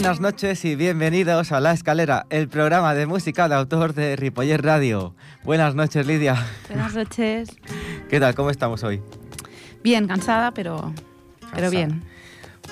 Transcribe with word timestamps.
Buenas 0.00 0.18
noches 0.18 0.64
y 0.64 0.76
bienvenidos 0.76 1.52
a 1.52 1.60
La 1.60 1.72
Escalera, 1.72 2.24
el 2.30 2.48
programa 2.48 2.94
de 2.94 3.04
música 3.04 3.50
de 3.50 3.54
autor 3.54 3.92
de 3.92 4.16
Ripoller 4.16 4.64
Radio. 4.64 5.14
Buenas 5.44 5.74
noches, 5.74 6.06
Lidia. 6.06 6.42
Buenas 6.68 6.94
noches. 6.94 7.50
¿Qué 8.08 8.18
tal? 8.18 8.34
¿Cómo 8.34 8.48
estamos 8.48 8.82
hoy? 8.82 9.02
Bien, 9.84 10.08
cansada, 10.08 10.52
pero, 10.52 10.94
pero 11.54 11.68
bien. 11.70 12.02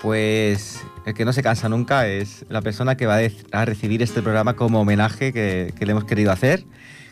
Pues 0.00 0.82
el 1.04 1.12
que 1.12 1.26
no 1.26 1.34
se 1.34 1.42
cansa 1.42 1.68
nunca 1.68 2.06
es 2.06 2.46
la 2.48 2.62
persona 2.62 2.96
que 2.96 3.04
va 3.04 3.18
a 3.52 3.64
recibir 3.66 4.02
este 4.02 4.22
programa 4.22 4.56
como 4.56 4.80
homenaje 4.80 5.30
que, 5.30 5.74
que 5.78 5.84
le 5.84 5.92
hemos 5.92 6.04
querido 6.04 6.32
hacer 6.32 6.64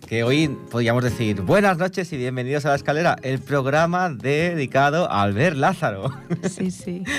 que 0.07 0.23
hoy 0.23 0.49
podríamos 0.71 1.03
decir 1.03 1.43
buenas 1.43 1.79
noches 1.79 2.13
y 2.13 2.17
bienvenidos 2.17 2.65
a 2.65 2.71
La 2.71 2.77
Escalera, 2.77 3.17
el 3.23 3.41
programa 3.41 4.09
dedicado 4.09 5.11
a 5.11 5.23
Albert 5.23 5.57
Lázaro. 5.57 6.11
Sí, 6.49 6.71
sí. 6.71 7.05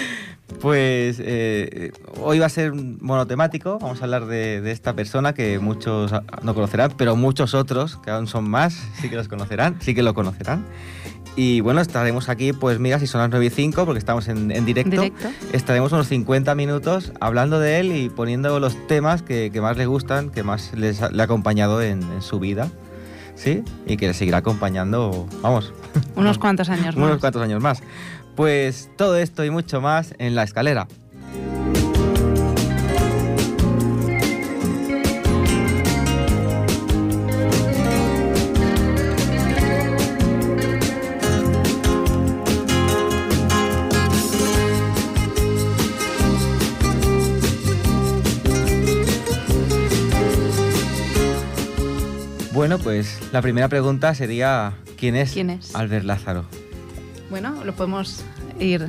Pues 0.61 1.17
eh, 1.19 1.91
hoy 2.21 2.39
va 2.39 2.45
a 2.45 2.49
ser 2.49 2.73
monotemático, 2.73 3.79
vamos 3.79 4.01
a 4.01 4.05
hablar 4.05 4.25
de, 4.25 4.71
esta 4.71 4.93
persona 4.93 5.33
que 5.33 5.59
muchos 5.59 6.11
no 6.41 6.55
conocerán, 6.55 6.93
pero 6.97 7.15
muchos 7.15 7.53
otros, 7.53 7.97
que 7.97 8.11
aún 8.11 8.27
son 8.27 8.49
más, 8.49 8.73
sí 8.99 9.09
que 9.09 9.15
los 9.17 9.27
conocerán, 9.27 9.77
sí 9.81 9.93
que 9.93 10.01
lo 10.01 10.13
conocerán. 10.13 10.65
Y 11.35 11.61
bueno, 11.61 11.81
estaremos 11.81 12.29
aquí, 12.29 12.51
pues 12.51 12.79
mira, 12.79 12.97
si 12.97 13.05
son 13.05 13.21
las 13.21 13.29
9 13.29 13.45
y 13.45 13.49
5, 13.51 13.85
porque 13.85 13.99
estamos 13.99 14.27
en, 14.27 14.65
directo, 14.65 15.03
estaremos 15.53 15.91
unos 15.91 16.07
50 16.07 16.55
minutos 16.55 17.11
hablando 17.19 17.59
de 17.59 17.79
él 17.79 17.95
y 17.95 18.09
poniendo 18.09 18.59
los 18.59 18.87
temas 18.87 19.21
que, 19.21 19.51
más 19.61 19.77
le 19.77 19.85
gustan, 19.85 20.31
que 20.31 20.41
más 20.41 20.73
les 20.73 20.99
le 21.11 21.21
ha 21.21 21.25
acompañado 21.25 21.83
en, 21.83 22.01
en 22.01 22.21
su 22.23 22.39
vida. 22.39 22.71
¿Sí? 23.35 23.63
Y 23.85 23.97
que 23.97 24.07
le 24.07 24.15
seguirá 24.15 24.39
acompañando, 24.39 25.27
vamos. 25.43 25.71
Unos 26.15 26.37
cuantos 26.39 26.69
años 26.69 26.95
más. 26.95 27.05
Unos 27.05 27.19
cuantos 27.19 27.43
años 27.43 27.61
más. 27.61 27.83
Pues 28.37 28.91
todo 28.95 29.17
esto 29.17 29.43
y 29.43 29.49
mucho 29.49 29.81
más 29.81 30.13
en 30.19 30.35
la 30.35 30.43
escalera. 30.43 30.87
Bueno, 52.53 52.77
pues 52.77 53.17
la 53.31 53.41
primera 53.41 53.67
pregunta 53.67 54.13
sería 54.13 54.73
¿quién 54.95 55.15
es, 55.15 55.31
¿Quién 55.31 55.49
es? 55.49 55.73
Albert 55.73 56.05
Lázaro? 56.05 56.45
Bueno, 57.29 57.63
lo 57.65 57.73
podemos 57.73 58.23
ir 58.59 58.87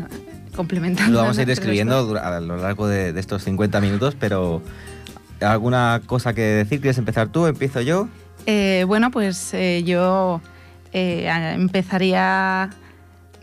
complementando. 0.55 1.13
Lo 1.13 1.19
vamos 1.21 1.39
a 1.39 1.43
ir 1.43 1.49
describiendo 1.49 2.17
a 2.19 2.41
lo 2.41 2.57
largo 2.57 2.87
de, 2.87 3.19
estos 3.19 3.45
50 3.45 3.81
minutos, 3.81 4.17
pero 4.19 4.63
¿alguna 5.41 6.01
cosa 6.07 6.35
que 6.35 6.43
decir? 6.43 6.81
¿Quieres 6.81 6.99
empezar 6.99 7.29
tú? 7.29 7.47
¿Empiezo 7.47 7.81
yo? 7.81 8.09
Eh, 8.47 8.85
bueno, 8.87 9.11
pues 9.11 9.53
eh, 9.55 9.83
yo 9.85 10.41
eh, 10.93 11.29
empezaría 11.55 12.71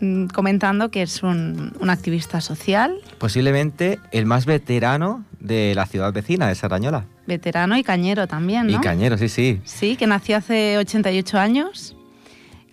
mm, 0.00 0.26
comentando 0.26 0.90
que 0.90 1.02
es 1.02 1.22
un, 1.22 1.72
activista 1.88 2.40
social. 2.40 2.96
Posiblemente 3.18 3.98
el 4.12 4.26
más 4.26 4.46
veterano 4.46 5.24
de 5.40 5.74
la 5.74 5.86
ciudad 5.86 6.12
vecina 6.12 6.48
de 6.48 6.54
Sarrañola. 6.54 7.04
Veterano 7.26 7.76
y 7.76 7.82
cañero 7.82 8.26
también, 8.26 8.66
¿no? 8.66 8.72
Y 8.72 8.80
cañero, 8.80 9.18
sí, 9.18 9.28
sí. 9.28 9.60
Sí, 9.64 9.96
que 9.96 10.06
nació 10.06 10.36
hace 10.36 10.78
88 10.78 11.38
años 11.38 11.95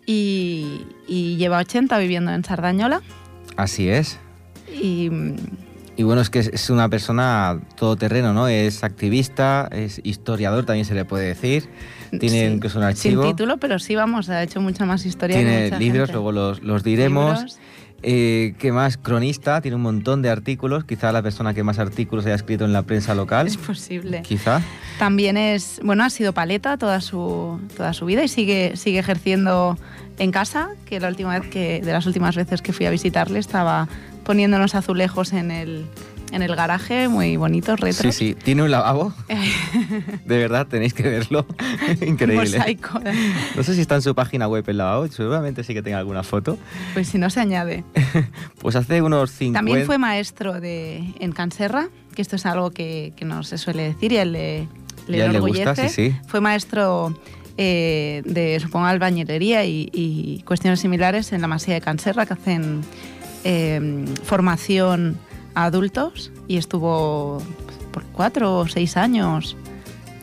y, 0.06 0.86
lleva 1.38 1.60
80 1.60 1.98
viviendo 1.98 2.32
en 2.32 2.44
Sardañola. 2.44 3.02
Así 3.56 3.90
es. 3.90 4.20
Y, 4.72 5.10
bueno, 6.00 6.22
es 6.22 6.30
que 6.30 6.40
es 6.40 6.70
una 6.70 6.90
persona 6.90 7.60
todoterreno, 7.76 8.34
¿no? 8.34 8.48
Es 8.48 8.84
activista, 8.84 9.70
es 9.72 10.02
historiador, 10.04 10.66
también 10.66 10.86
se 10.86 10.96
le 10.96 11.06
puede 11.06 11.28
decir. 11.28 11.70
Tiene 12.20 12.46
incluso 12.46 12.80
un 12.80 12.86
archivo. 12.86 13.24
Sin 13.24 13.32
título, 13.32 13.58
pero 13.58 13.80
sí, 13.80 13.96
vamos, 13.96 14.30
ha 14.30 14.44
hecho 14.44 14.62
mucha 14.62 14.86
más 14.86 15.06
historia. 15.06 15.38
Tiene 15.38 15.78
libros, 15.78 16.12
luego 16.12 16.32
los, 16.32 16.62
los 16.64 16.84
diremos. 16.84 17.60
Eh, 18.04 18.54
¿Qué 18.60 18.74
más? 18.74 18.98
Cronista, 18.98 19.62
tiene 19.62 19.76
un 19.76 19.82
montón 19.82 20.22
de 20.22 20.30
artículos, 20.30 20.84
quizá 20.84 21.12
la 21.14 21.22
persona 21.22 21.54
que 21.54 21.64
más 21.64 21.80
artículos 21.80 22.26
haya 22.26 22.36
escrito 22.36 22.66
en 22.66 22.74
la 22.74 22.84
prensa 22.84 23.16
local. 23.16 23.48
Es 23.48 23.58
posible. 23.58 24.22
Quizá. 24.24 24.62
También 25.00 25.38
es, 25.38 25.80
bueno, 25.84 26.04
ha 26.04 26.10
sido 26.10 26.34
paleta 26.34 26.78
toda 26.78 27.00
su, 27.00 27.60
toda 27.78 27.94
su 27.94 28.06
vida 28.06 28.24
y 28.24 28.28
sigue, 28.28 28.76
sigue 28.76 29.00
ejerciendo 29.00 29.78
en 30.20 30.32
casa, 30.32 30.70
que 30.86 31.00
la 31.00 31.08
última 31.08 31.40
vez 31.40 31.50
que, 31.50 31.82
de 31.82 31.92
las 31.94 32.06
últimas 32.06 32.36
veces 32.36 32.62
que 32.62 32.74
fui 32.74 32.86
a 32.86 32.90
visitarle 32.90 33.40
estaba 33.40 33.88
poniéndonos 34.26 34.76
azulejos 34.76 35.34
en 35.34 35.50
el, 35.52 35.86
en 36.34 36.42
el 36.42 36.56
garaje, 36.56 37.08
muy 37.08 37.38
bonitos, 37.38 37.80
retro. 37.80 38.12
Sí, 38.12 38.18
sí, 38.18 38.36
tiene 38.36 38.64
un 38.64 38.72
lavabo. 38.72 39.14
de 40.26 40.38
verdad, 40.38 40.66
tenéis 40.68 40.94
que 40.94 41.04
verlo. 41.04 41.46
Increíble. 42.06 42.58
Mosaico. 42.58 43.00
No 43.56 43.64
sé 43.64 43.76
si 43.76 43.82
está 43.82 43.96
en 43.96 44.02
su 44.02 44.16
página 44.16 44.48
web 44.48 44.64
el 44.68 44.78
lavabo, 44.78 45.08
seguramente 45.08 45.64
sí 45.64 45.74
que 45.74 45.84
tenga 45.84 46.00
alguna 46.00 46.24
foto. 46.24 46.58
Pues 46.94 47.08
si 47.08 47.20
no 47.20 47.30
se 47.30 47.40
añade. 47.40 47.84
pues 48.60 48.76
hace 48.76 49.02
unos 49.02 49.30
50... 49.30 49.60
También 49.60 49.86
fue 49.86 50.00
maestro 50.00 50.60
de, 50.60 51.14
en 51.20 51.32
Canserra, 51.34 51.90
que 52.16 52.24
esto 52.24 52.36
es 52.36 52.46
algo 52.48 52.72
que, 52.72 53.14
que 53.16 53.26
no 53.26 53.44
se 53.44 53.60
suele 53.60 53.84
decir 53.84 54.12
y 54.12 54.18
él 54.18 54.32
le, 54.32 54.68
le 55.08 55.24
enorgullece. 55.24 55.90
sí, 55.90 56.10
sí. 56.10 56.16
Fue 56.28 56.42
maestro 56.42 57.16
eh, 57.58 58.24
de, 58.26 58.60
supongo, 58.60 58.88
albañilería 58.88 59.66
y, 59.66 60.44
cuestiones 60.48 60.80
similares 60.80 61.32
en 61.32 61.42
la 61.42 61.48
Masía 61.48 61.76
de 61.76 61.82
Canserra, 61.82 62.26
que 62.26 62.34
hacen 62.34 62.82
eh, 63.44 64.06
formación 64.24 65.20
a 65.56 65.66
adultos 65.66 66.32
y 66.48 66.58
estuvo 66.58 67.42
por 67.92 68.04
cuatro 68.06 68.60
o 68.60 68.68
seis 68.68 68.98
años. 68.98 69.56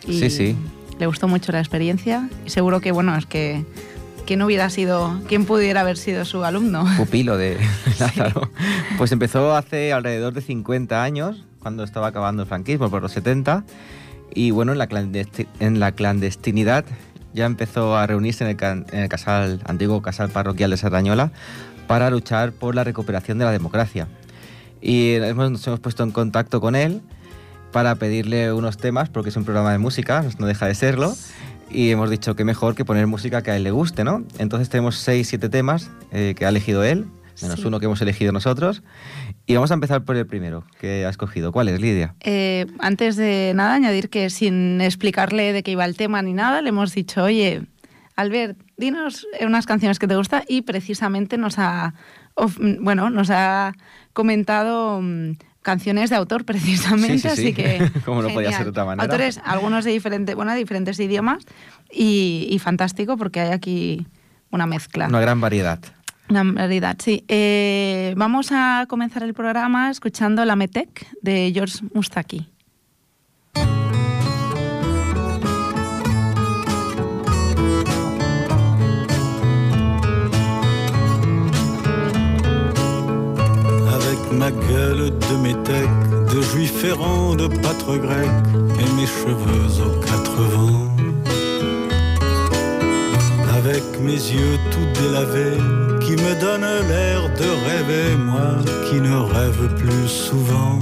Y 0.07 0.19
sí, 0.19 0.31
sí. 0.31 0.57
Le 0.99 1.07
gustó 1.07 1.29
mucho 1.29 1.53
la 1.53 1.61
experiencia 1.61 2.29
y 2.45 2.51
seguro 2.51 2.81
que, 2.81 2.93
bueno, 2.93 3.17
es 3.17 3.27
que 3.27 3.65
quién 4.27 4.43
hubiera 4.43 4.69
sido, 4.71 5.21
quién 5.29 5.47
pudiera 5.47 5.81
haber 5.81 5.97
sido 5.97 6.25
su 6.25 6.45
alumno. 6.45 6.85
Pupilo 6.97 7.37
de 7.37 7.59
Lázaro. 7.99 8.51
Pues 8.99 9.13
empezó 9.13 9.57
hace 9.57 9.93
alrededor 9.93 10.35
de 10.35 10.43
50 10.43 11.03
años, 11.03 11.45
cuando 11.61 11.85
estaba 11.85 12.09
acabando 12.09 12.43
el 12.43 12.49
franquismo, 12.49 12.91
por 12.91 13.03
los 13.03 13.13
70. 13.13 13.65
Y 14.35 14.51
bueno, 14.51 14.73
en 14.73 14.79
la, 14.79 14.89
en 15.59 15.81
la 15.81 15.93
clandestinidad 15.93 16.85
ya 17.33 17.47
empezó 17.47 17.97
a 17.97 18.07
reunirse 18.07 18.45
en 18.45 18.51
el, 18.51 18.85
en 18.93 19.01
el 19.01 19.09
casal, 19.09 19.61
antiguo 19.65 20.03
casal 20.03 20.29
parroquial 20.31 20.71
de 20.71 20.77
Serrañola 20.77 21.33
para 21.87 22.11
luchar 22.11 22.53
por 22.53 22.75
la 22.75 22.85
recuperación 22.85 23.39
de 23.39 23.45
la 23.47 23.53
democracia 23.53 24.07
y 24.81 25.17
nos 25.21 25.67
hemos 25.67 25.81
puesto 25.81 26.03
en 26.03 26.11
contacto 26.11 26.61
con 26.61 26.75
él 26.75 27.01
para 27.73 27.95
pedirle 27.95 28.53
unos 28.53 28.77
temas, 28.77 29.09
porque 29.09 29.29
es 29.31 29.37
un 29.37 29.45
programa 29.45 29.73
de 29.73 29.79
música, 29.79 30.25
no 30.39 30.47
deja 30.47 30.67
de 30.67 30.75
serlo, 30.75 31.15
y 31.71 31.91
hemos 31.91 32.11
dicho 32.11 32.35
que 32.35 32.45
mejor 32.45 32.75
que 32.75 32.85
poner 32.85 33.07
música 33.07 33.43
que 33.43 33.51
a 33.53 33.57
él 33.57 33.63
le 33.63 33.71
guste, 33.71 34.03
¿no? 34.03 34.25
Entonces 34.39 34.69
tenemos 34.69 34.97
seis, 34.97 35.29
siete 35.29 35.49
temas 35.49 35.91
eh, 36.11 36.35
que 36.37 36.47
ha 36.47 36.49
elegido 36.49 36.83
él, 36.83 37.07
menos 37.43 37.65
uno 37.65 37.79
que 37.81 37.87
hemos 37.87 38.03
elegido 38.03 38.33
nosotros, 38.33 38.83
y 39.47 39.55
vamos 39.55 39.71
a 39.71 39.75
empezar 39.75 40.05
por 40.05 40.17
el 40.17 40.27
primero 40.27 40.65
que 40.81 41.07
ha 41.07 41.09
escogido. 41.09 41.53
¿Cuál 41.53 41.69
es, 41.69 41.81
Lidia? 41.81 42.15
Eh, 42.21 42.67
antes 42.81 43.17
de 43.17 43.53
nada, 43.55 43.75
añadir 43.75 44.11
que 44.11 44.31
sin 44.31 44.81
explicarle 44.81 45.53
de 45.53 45.63
qué 45.63 45.71
iba 45.71 45.85
el 45.85 45.97
tema 45.97 46.23
ni 46.23 46.33
nada, 46.33 46.61
le 46.61 46.71
hemos 46.71 46.93
dicho, 46.93 47.23
oye, 47.23 47.63
Albert, 48.17 48.59
dinos 48.77 49.27
unas 49.41 49.65
canciones 49.67 49.99
que 49.99 50.07
te 50.07 50.17
gustan 50.17 50.43
y 50.49 50.63
precisamente 50.63 51.39
nos 51.39 51.59
ha, 51.59 51.95
bueno, 52.81 53.09
nos 53.09 53.31
ha 53.31 53.73
comentado 54.13 55.01
mm, 55.03 55.33
canciones 55.63 56.11
de 56.11 56.17
autor 56.17 56.45
precisamente, 56.47 57.29
así 57.29 57.53
que 57.53 57.91
como 58.05 58.23
no 58.23 58.29
podía 58.29 58.53
ser 58.53 58.65
de 58.65 58.71
otra 58.71 58.85
manera. 58.85 59.05
Autores, 59.05 59.41
algunos 59.45 59.85
de 59.85 59.93
diferentes, 59.93 60.35
bueno, 60.35 60.53
de 60.53 60.59
diferentes 60.59 60.99
idiomas 61.01 61.45
y, 61.91 62.59
fantástico 62.63 63.17
porque 63.17 63.41
hay 63.41 63.53
aquí 63.53 64.07
una 64.51 64.67
mezcla. 64.67 65.07
Una 65.07 65.21
gran 65.21 65.41
variedad. 65.41 65.81
Una 66.29 66.45
variedad, 66.45 66.97
sí. 67.01 67.25
Eh, 67.29 68.15
vamos 68.17 68.51
a 68.53 68.87
comenzar 68.89 69.23
el 69.25 69.35
programa 69.35 69.91
escuchando 69.91 70.45
La 70.45 70.55
Metec 70.55 71.07
de 71.23 71.51
George 71.53 71.79
Mustaki. 71.93 72.49
Ma 84.33 84.51
gueule 84.51 85.11
de 85.11 85.37
métèque, 85.43 86.35
de 86.35 86.41
juif 86.41 86.85
errant, 86.85 87.35
de 87.35 87.47
pâtre 87.47 87.97
grec, 87.97 88.31
et 88.79 88.93
mes 88.97 89.07
cheveux 89.07 89.83
aux 89.85 90.01
quatre 90.01 90.43
vents. 90.55 90.87
Avec 93.59 93.83
mes 94.01 94.13
yeux 94.13 94.59
tout 94.71 95.01
délavés, 95.01 95.59
qui 96.01 96.13
me 96.13 96.41
donnent 96.41 96.89
l'air 96.89 97.23
de 97.41 97.49
rêver, 97.69 98.17
moi 98.17 98.57
qui 98.89 99.01
ne 99.01 99.17
rêve 99.17 99.75
plus 99.77 100.09
souvent. 100.09 100.79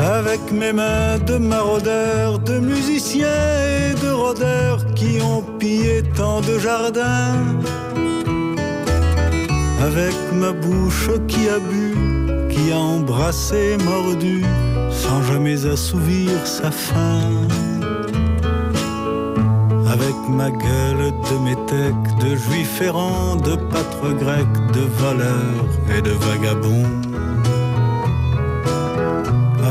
Avec 0.00 0.40
mes 0.52 0.72
mains 0.72 1.18
de 1.26 1.36
maraudeurs, 1.36 2.38
de 2.38 2.58
musiciens 2.58 3.26
et 3.26 3.94
de 4.02 4.10
rôdeurs 4.10 4.84
qui 4.94 5.20
ont 5.20 5.42
pillé 5.58 6.02
tant 6.16 6.40
de 6.40 6.58
jardins 6.58 7.34
avec 9.80 10.14
ma 10.32 10.52
bouche 10.52 11.10
qui 11.26 11.48
a 11.48 11.58
bu, 11.58 11.94
qui 12.50 12.72
a 12.72 12.78
embrassé, 12.78 13.76
mordu, 13.84 14.44
sans 14.90 15.22
jamais 15.22 15.66
assouvir 15.66 16.30
sa 16.44 16.70
faim. 16.70 17.48
Avec 19.90 20.14
ma 20.28 20.50
gueule 20.50 21.12
de 21.28 21.36
métèque, 21.44 22.18
de 22.22 22.36
juif 22.36 22.80
errant, 22.82 23.36
de 23.36 23.56
pâtre 23.56 24.14
grec, 24.18 24.46
de 24.74 24.84
voleur 25.02 25.64
et 25.96 26.02
de 26.02 26.10
vagabond. 26.10 26.86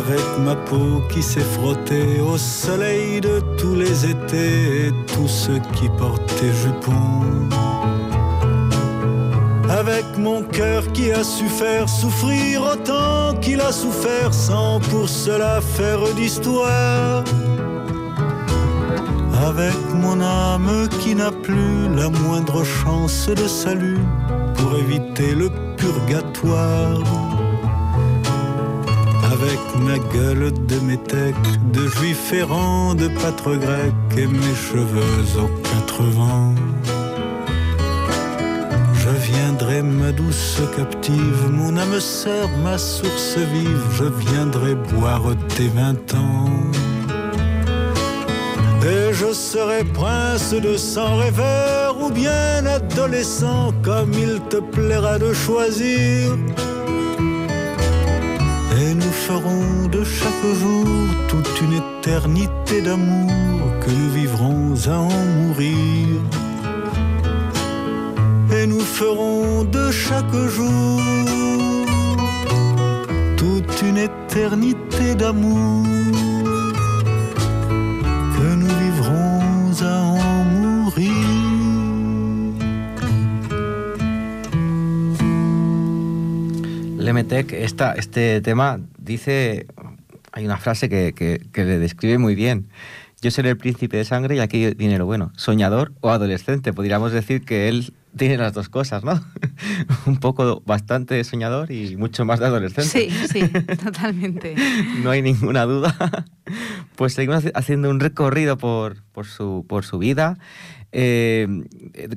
Avec 0.01 0.25
ma 0.43 0.55
peau 0.55 1.01
qui 1.09 1.21
s'est 1.21 1.49
frottée 1.57 2.19
au 2.19 2.37
soleil 2.37 3.21
de 3.21 3.41
tous 3.57 3.75
les 3.75 4.05
étés 4.05 4.87
et 4.87 4.91
tous 5.13 5.27
ceux 5.27 5.59
qui 5.75 5.87
portaient 5.97 6.53
jupons 6.63 7.68
mon 10.19 10.43
cœur 10.43 10.91
qui 10.91 11.11
a 11.11 11.23
su 11.23 11.47
faire 11.47 11.87
souffrir 11.87 12.61
autant 12.73 13.35
qu'il 13.41 13.61
a 13.61 13.71
souffert 13.71 14.33
sans 14.33 14.79
pour 14.79 15.07
cela 15.07 15.61
faire 15.61 16.01
d'histoire. 16.15 17.23
Avec 19.47 19.79
mon 19.95 20.21
âme 20.21 20.89
qui 20.99 21.15
n'a 21.15 21.31
plus 21.31 21.93
la 21.95 22.09
moindre 22.09 22.63
chance 22.63 23.29
de 23.29 23.47
salut 23.47 24.03
pour 24.55 24.77
éviter 24.77 25.33
le 25.33 25.49
purgatoire. 25.77 27.03
Avec 29.31 29.59
ma 29.85 29.97
gueule 30.13 30.51
de 30.67 30.79
métèque, 30.81 31.35
de 31.71 31.87
juif 31.87 32.33
errant, 32.33 32.93
de 32.93 33.07
pâtre 33.07 33.55
grec 33.55 33.93
et 34.17 34.27
mes 34.27 34.55
cheveux 34.55 35.25
aux 35.41 35.51
quatre 35.69 36.03
vents. 36.03 36.55
Ma 39.69 40.11
douce 40.11 40.59
captive, 40.75 41.47
mon 41.51 41.77
âme 41.77 41.99
sœur, 41.99 42.49
ma 42.63 42.79
source 42.79 43.37
vive, 43.37 43.85
je 43.93 44.05
viendrai 44.05 44.73
boire 44.73 45.21
tes 45.55 45.67
vingt 45.67 46.13
ans. 46.15 46.49
Et 48.83 49.13
je 49.13 49.31
serai 49.31 49.83
prince 49.83 50.55
de 50.55 50.75
sang 50.75 51.17
rêveur 51.17 52.01
ou 52.01 52.09
bien 52.09 52.65
adolescent, 52.65 53.71
comme 53.83 54.11
il 54.13 54.41
te 54.49 54.57
plaira 54.57 55.19
de 55.19 55.33
choisir. 55.33 56.35
Et 58.81 58.93
nous 58.95 59.13
ferons 59.27 59.87
de 59.91 60.03
chaque 60.03 60.47
jour 60.61 60.87
toute 61.27 61.61
une 61.61 61.79
éternité 61.83 62.81
d'amour 62.81 63.61
que 63.81 63.91
nous 63.91 64.09
vivrons 64.09 64.73
à 64.87 64.97
en 64.97 65.25
mourir 65.37 66.07
de 69.01 69.91
chaque 69.91 70.35
jour 70.49 70.99
toute 73.37 73.81
une 73.81 73.97
éternité 73.97 75.15
d'amour 75.15 75.85
que 78.35 78.55
nous 78.55 78.67
vivrons 78.67 79.83
en. 79.83 80.19
Lemetec, 86.97 87.53
esta, 87.53 87.93
este 87.93 88.41
tema 88.41 88.81
dice, 88.97 89.65
hay 90.33 90.45
una 90.45 90.57
frase 90.57 90.89
que, 90.89 91.13
que, 91.13 91.39
que 91.53 91.63
le 91.63 91.79
describe 91.79 92.17
muy 92.17 92.35
bien. 92.35 92.67
Yo 93.21 93.31
seré 93.31 93.51
el 93.51 93.57
príncipe 93.57 93.95
de 93.95 94.03
sangre 94.03 94.35
y 94.35 94.39
aquí 94.39 94.73
viene 94.75 94.97
lo 94.97 95.05
bueno, 95.05 95.31
soñador 95.37 95.93
o 96.01 96.09
adolescente. 96.09 96.73
Podríamos 96.73 97.13
decir 97.13 97.45
que 97.45 97.69
él 97.69 97.93
tiene 98.17 98.37
las 98.37 98.53
dos 98.53 98.69
cosas, 98.69 99.03
¿no? 99.03 99.19
Un 100.05 100.17
poco 100.17 100.61
bastante 100.65 101.23
soñador 101.23 101.71
y 101.71 101.95
mucho 101.97 102.25
más 102.25 102.39
de 102.39 102.47
adolescente. 102.47 102.89
Sí, 102.89 103.27
sí, 103.27 103.47
totalmente. 103.83 104.55
no 105.03 105.11
hay 105.11 105.21
ninguna 105.21 105.65
duda. 105.65 105.95
Pues 106.95 107.13
seguimos 107.13 107.43
haciendo 107.53 107.91
un 107.91 107.99
recorrido 107.99 108.57
por, 108.57 109.03
por, 109.11 109.27
su, 109.27 109.65
por 109.69 109.85
su 109.85 109.99
vida. 109.99 110.39
Eh, 110.91 111.47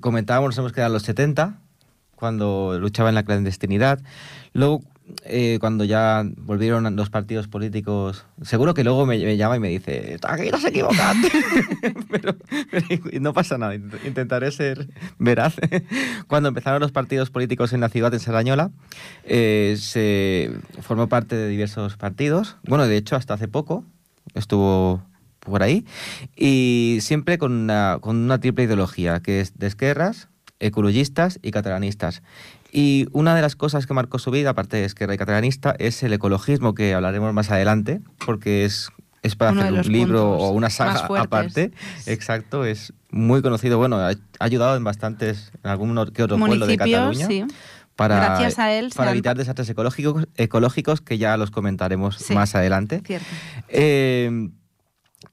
comentábamos, 0.00 0.48
nos 0.48 0.58
hemos 0.58 0.72
quedado 0.72 0.88
en 0.88 0.94
los 0.94 1.02
70, 1.02 1.60
cuando 2.16 2.78
luchaba 2.80 3.10
en 3.10 3.14
la 3.14 3.24
clandestinidad. 3.24 4.00
Luego, 4.54 4.80
eh, 5.24 5.58
cuando 5.60 5.84
ya 5.84 6.24
volvieron 6.36 6.94
los 6.96 7.10
partidos 7.10 7.48
políticos, 7.48 8.26
seguro 8.42 8.74
que 8.74 8.84
luego 8.84 9.06
me, 9.06 9.18
me 9.18 9.36
llama 9.36 9.56
y 9.56 9.60
me 9.60 9.68
dice, 9.68 10.18
aquí 10.22 10.50
no 10.50 10.58
se 10.58 10.68
equivocan. 10.68 11.16
pero, 12.10 12.36
pero, 12.70 13.20
no 13.20 13.32
pasa 13.32 13.58
nada, 13.58 13.74
intentaré 13.74 14.50
ser 14.50 14.88
veraz. 15.18 15.56
cuando 16.28 16.48
empezaron 16.48 16.80
los 16.80 16.92
partidos 16.92 17.30
políticos 17.30 17.72
en 17.72 17.80
la 17.80 17.88
ciudad, 17.88 18.10
de 18.10 18.18
Sarañola, 18.18 18.70
eh, 19.24 19.76
se 19.78 20.50
formó 20.80 21.08
parte 21.08 21.36
de 21.36 21.48
diversos 21.48 21.96
partidos. 21.96 22.56
Bueno, 22.64 22.86
de 22.86 22.96
hecho, 22.96 23.16
hasta 23.16 23.34
hace 23.34 23.48
poco 23.48 23.84
estuvo 24.34 25.02
por 25.40 25.62
ahí. 25.62 25.86
Y 26.36 26.98
siempre 27.00 27.38
con 27.38 27.52
una, 27.52 27.98
con 28.00 28.16
una 28.16 28.38
triple 28.38 28.64
ideología, 28.64 29.20
que 29.20 29.40
es 29.40 29.58
de 29.58 29.66
esquerras, 29.66 30.28
ecologistas 30.60 31.38
y 31.42 31.50
catalanistas. 31.50 32.22
Y 32.74 33.06
una 33.12 33.34
de 33.36 33.42
las 33.42 33.54
cosas 33.54 33.86
que 33.86 33.92
marcó 33.92 34.18
su 34.18 34.30
vida, 34.30 34.50
aparte 34.50 34.78
de 34.78 34.86
esquerra 34.86 35.14
y 35.14 35.18
catalanista, 35.18 35.76
es 35.78 36.02
el 36.02 36.12
ecologismo, 36.14 36.74
que 36.74 36.94
hablaremos 36.94 37.34
más 37.34 37.50
adelante, 37.50 38.00
porque 38.24 38.64
es, 38.64 38.88
es 39.22 39.36
para 39.36 39.52
Uno 39.52 39.60
hacer 39.60 39.74
un 39.74 39.92
libro 39.92 40.32
o 40.32 40.50
una 40.52 40.70
saga 40.70 41.06
aparte. 41.20 41.70
Exacto, 42.06 42.64
es 42.64 42.94
muy 43.10 43.42
conocido. 43.42 43.76
Bueno, 43.76 43.96
ha, 43.98 44.08
ha 44.12 44.14
ayudado 44.38 44.74
en 44.78 44.84
bastantes, 44.84 45.52
en 45.62 45.70
algún 45.70 45.94
que 46.14 46.22
otro 46.22 46.38
pueblo 46.38 46.66
de 46.66 46.76
Cataluña. 46.78 47.26
sí. 47.26 47.44
Para, 47.94 48.16
Gracias 48.16 48.58
a 48.58 48.72
él 48.72 48.90
para 48.96 49.10
han- 49.10 49.16
evitar 49.16 49.36
desastres 49.36 49.68
ecológicos, 49.68 50.26
ecológicos 50.36 51.02
que 51.02 51.18
ya 51.18 51.36
los 51.36 51.50
comentaremos 51.50 52.16
Sí. 52.16 52.32
más 52.32 52.54
adelante. 52.54 53.02
Cierto. 53.04 53.26
Eh, 53.68 54.48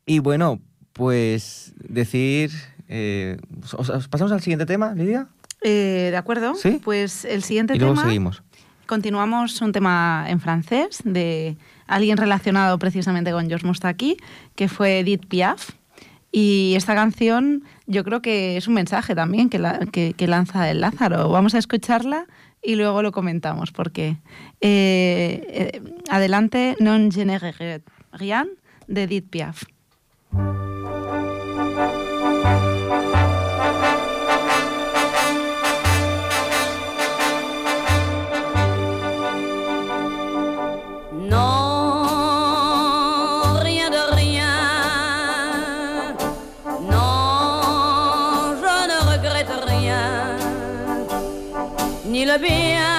y 0.06 0.20
bueno, 0.20 0.60
pues 0.92 1.74
decir... 1.78 2.52
eh, 2.90 3.38
¿os- 3.64 3.90
os 3.90 4.08
¿Pasamos 4.10 4.34
al 4.34 4.42
siguiente 4.42 4.66
tema, 4.66 4.94
Lidia? 4.94 5.28
Eh, 5.62 6.10
¿De 6.12 6.18
acuerdo? 6.18 6.56
¿Sí? 6.56 6.80
Pues 6.84 7.26
el 7.26 7.44
siguiente 7.44 7.76
Y 7.76 7.80
luego 7.80 7.94
tema. 7.96 8.06
seguimos. 8.06 8.44
Continuamos 8.86 9.62
un 9.62 9.72
tema 9.72 10.26
en 10.30 10.40
francés 10.40 11.02
de 11.04 11.58
alguien 11.86 12.18
relacionado 12.18 12.80
precisamente 12.80 13.32
con 13.32 13.48
Georges 13.48 13.66
Moustaki, 13.66 14.18
que 14.56 14.68
fue 14.68 15.00
Edith 15.00 15.26
Piaf. 15.28 15.72
Y 16.32 16.74
esta 16.76 16.96
canción 16.96 17.64
yo 17.88 18.04
creo 18.04 18.22
que 18.22 18.56
es 18.58 18.68
un 18.68 18.76
mensaje 18.76 19.16
también 19.16 19.50
que, 19.50 19.60
la- 19.60 19.80
que- 19.92 20.14
que 20.14 20.28
lanza 20.28 20.70
el 20.70 20.82
Lázaro. 20.82 21.30
Vamos 21.30 21.56
a 21.56 21.58
escucharla 21.60 22.26
y 22.62 22.76
luego 22.76 23.02
lo 23.02 23.12
comentamos, 23.12 23.72
porque 23.72 24.18
eh, 24.62 25.72
eh, 25.74 25.82
adelante, 26.10 26.76
Non 26.80 27.10
regrette 27.12 27.84
rien 28.14 28.50
de 28.88 29.04
Edith 29.04 29.30
Piaf. 29.30 29.64
Ni 52.30 52.38
le 52.38 52.99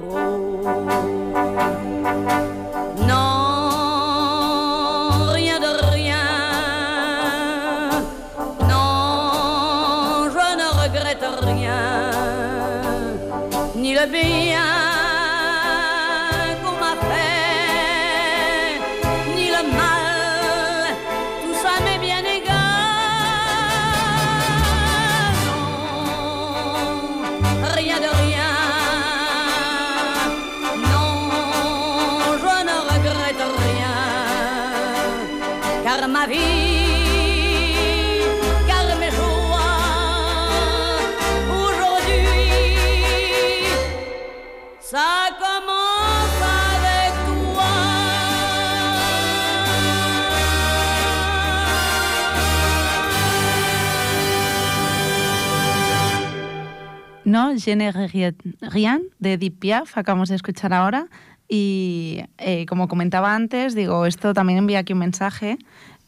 No, 57.23 57.57
Je 57.57 58.33
rien 58.61 59.01
de 59.19 59.33
Edith 59.33 59.57
Piaf, 59.57 59.97
acabamos 59.97 60.29
de 60.29 60.35
escuchar 60.35 60.73
ahora. 60.73 61.07
Y 61.47 62.23
eh, 62.37 62.65
como 62.65 62.87
comentaba 62.87 63.33
antes, 63.33 63.73
digo, 63.75 64.05
esto 64.05 64.33
también 64.33 64.59
envía 64.59 64.79
aquí 64.79 64.93
un 64.93 64.99
mensaje. 64.99 65.57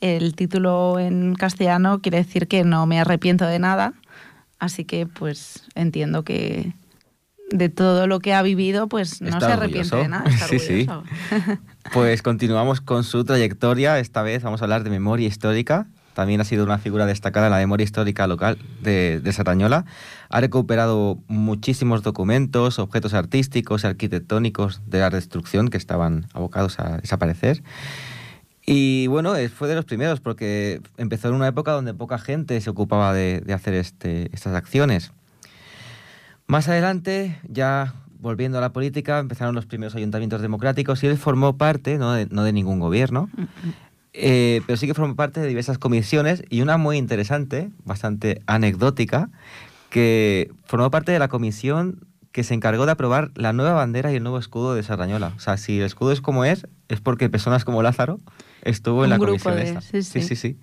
El 0.03 0.35
título 0.35 0.99
en 0.99 1.33
castellano 1.33 2.01
quiere 2.01 2.17
decir 2.17 2.49
que 2.49 2.65
no 2.65 2.85
me 2.85 2.99
arrepiento 2.99 3.45
de 3.45 3.57
nada. 3.57 3.93
Así 4.59 4.83
que, 4.83 5.07
pues, 5.07 5.63
entiendo 5.75 6.23
que 6.25 6.73
de 7.49 7.69
todo 7.69 8.05
lo 8.05 8.19
que 8.19 8.33
ha 8.33 8.41
vivido, 8.41 8.87
pues 8.89 9.21
no 9.21 9.29
Está 9.29 9.39
se 9.47 9.53
arrepiente 9.53 9.95
orgulloso. 9.95 10.03
de 10.03 10.09
nada. 10.09 10.29
Está 10.29 10.47
Sí, 10.49 10.59
sí. 10.59 10.87
Pues 11.93 12.21
continuamos 12.21 12.81
con 12.81 13.05
su 13.05 13.23
trayectoria. 13.23 13.97
Esta 13.99 14.23
vez 14.23 14.43
vamos 14.43 14.61
a 14.61 14.65
hablar 14.65 14.83
de 14.83 14.89
memoria 14.89 15.25
histórica. 15.25 15.87
También 16.15 16.41
ha 16.41 16.43
sido 16.43 16.65
una 16.65 16.79
figura 16.79 17.05
destacada 17.05 17.47
en 17.47 17.51
la 17.53 17.57
memoria 17.59 17.85
histórica 17.85 18.27
local 18.27 18.57
de, 18.81 19.21
de 19.21 19.31
Sardañola. 19.31 19.85
Ha 20.29 20.41
recuperado 20.41 21.17
muchísimos 21.27 22.03
documentos, 22.03 22.77
objetos 22.77 23.13
artísticos 23.13 23.85
y 23.85 23.87
arquitectónicos 23.87 24.81
de 24.85 24.99
la 24.99 25.09
destrucción 25.09 25.69
que 25.69 25.77
estaban 25.77 26.27
abocados 26.33 26.77
a 26.79 26.97
desaparecer. 26.97 27.63
Y 28.65 29.07
bueno, 29.07 29.35
eh, 29.35 29.49
fue 29.49 29.67
de 29.67 29.75
los 29.75 29.85
primeros 29.85 30.21
porque 30.21 30.81
empezó 30.97 31.27
en 31.27 31.35
una 31.35 31.47
época 31.47 31.71
donde 31.71 31.93
poca 31.93 32.17
gente 32.17 32.59
se 32.61 32.69
ocupaba 32.69 33.13
de, 33.13 33.41
de 33.41 33.53
hacer 33.53 33.73
este, 33.73 34.29
estas 34.33 34.55
acciones. 34.55 35.11
Más 36.47 36.67
adelante, 36.67 37.37
ya 37.47 37.93
volviendo 38.23 38.57
a 38.57 38.61
la 38.61 38.71
política, 38.71 39.19
empezaron 39.19 39.53
los 39.53 39.65
primeros 39.65 39.95
ayuntamientos 39.95 40.41
democráticos 40.41 41.03
y 41.03 41.07
él 41.07 41.17
formó 41.17 41.57
parte, 41.57 41.97
no 41.97 42.13
de, 42.13 42.25
no 42.27 42.45
de 42.45 42.53
ningún 42.53 42.79
gobierno, 42.79 43.29
eh, 44.13 44.61
pero 44.65 44.77
sí 44.77 44.87
que 44.87 44.93
formó 44.93 45.15
parte 45.15 45.41
de 45.41 45.47
diversas 45.47 45.77
comisiones 45.77 46.41
y 46.49 46.61
una 46.61 46.77
muy 46.77 46.97
interesante, 46.97 47.69
bastante 47.83 48.41
anecdótica, 48.45 49.29
que 49.89 50.51
formó 50.63 50.89
parte 50.89 51.11
de 51.11 51.19
la 51.19 51.27
comisión 51.27 52.07
que 52.33 52.43
se 52.43 52.53
encargó 52.53 52.85
de 52.85 52.91
aprobar 52.91 53.31
la 53.35 53.53
nueva 53.53 53.71
bandera 53.73 54.11
y 54.11 54.15
el 54.17 54.23
nuevo 54.23 54.39
escudo 54.39 54.75
de 54.75 54.83
Sardañola. 54.83 55.31
O 55.37 55.39
sea, 55.39 55.55
si 55.55 55.79
el 55.79 55.85
escudo 55.85 56.11
es 56.11 56.19
como 56.19 56.43
es, 56.43 56.67
es 56.89 56.99
porque 56.99 57.29
personas 57.29 57.63
como 57.63 57.81
Lázaro 57.81 58.19
estuvo 58.63 59.05
en 59.05 59.11
la 59.11 59.17
comisión 59.19 59.55
de- 59.55 59.63
esta. 59.63 59.79
sí, 59.81 60.03
sí, 60.03 60.21
sí. 60.21 60.27
sí, 60.27 60.35
sí. 60.35 60.57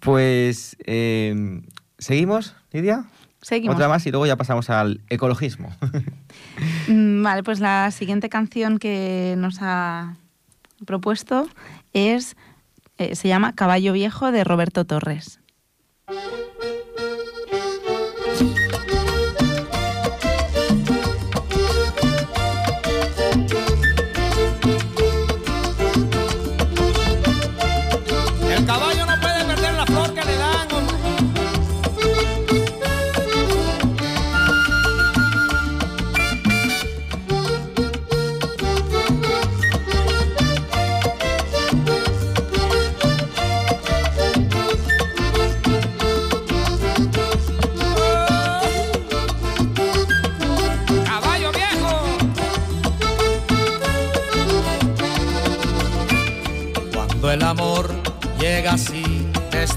Pues, 0.00 0.76
eh, 0.84 1.62
¿seguimos, 1.98 2.54
Lidia? 2.72 3.04
Seguimos. 3.42 3.74
Otra 3.76 3.88
más 3.88 4.04
y 4.06 4.10
luego 4.10 4.26
ya 4.26 4.36
pasamos 4.36 4.70
al 4.70 5.00
ecologismo. 5.08 5.74
Mm, 6.88 7.22
Vale, 7.22 7.42
pues 7.42 7.60
la 7.60 7.90
siguiente 7.90 8.28
canción 8.28 8.78
que 8.78 9.34
nos 9.38 9.58
ha 9.62 10.16
propuesto 10.84 11.48
es 11.94 12.36
eh, 12.98 13.14
se 13.16 13.28
llama 13.28 13.54
Caballo 13.54 13.92
Viejo 13.94 14.30
de 14.30 14.44
Roberto 14.44 14.84
Torres. 14.84 15.39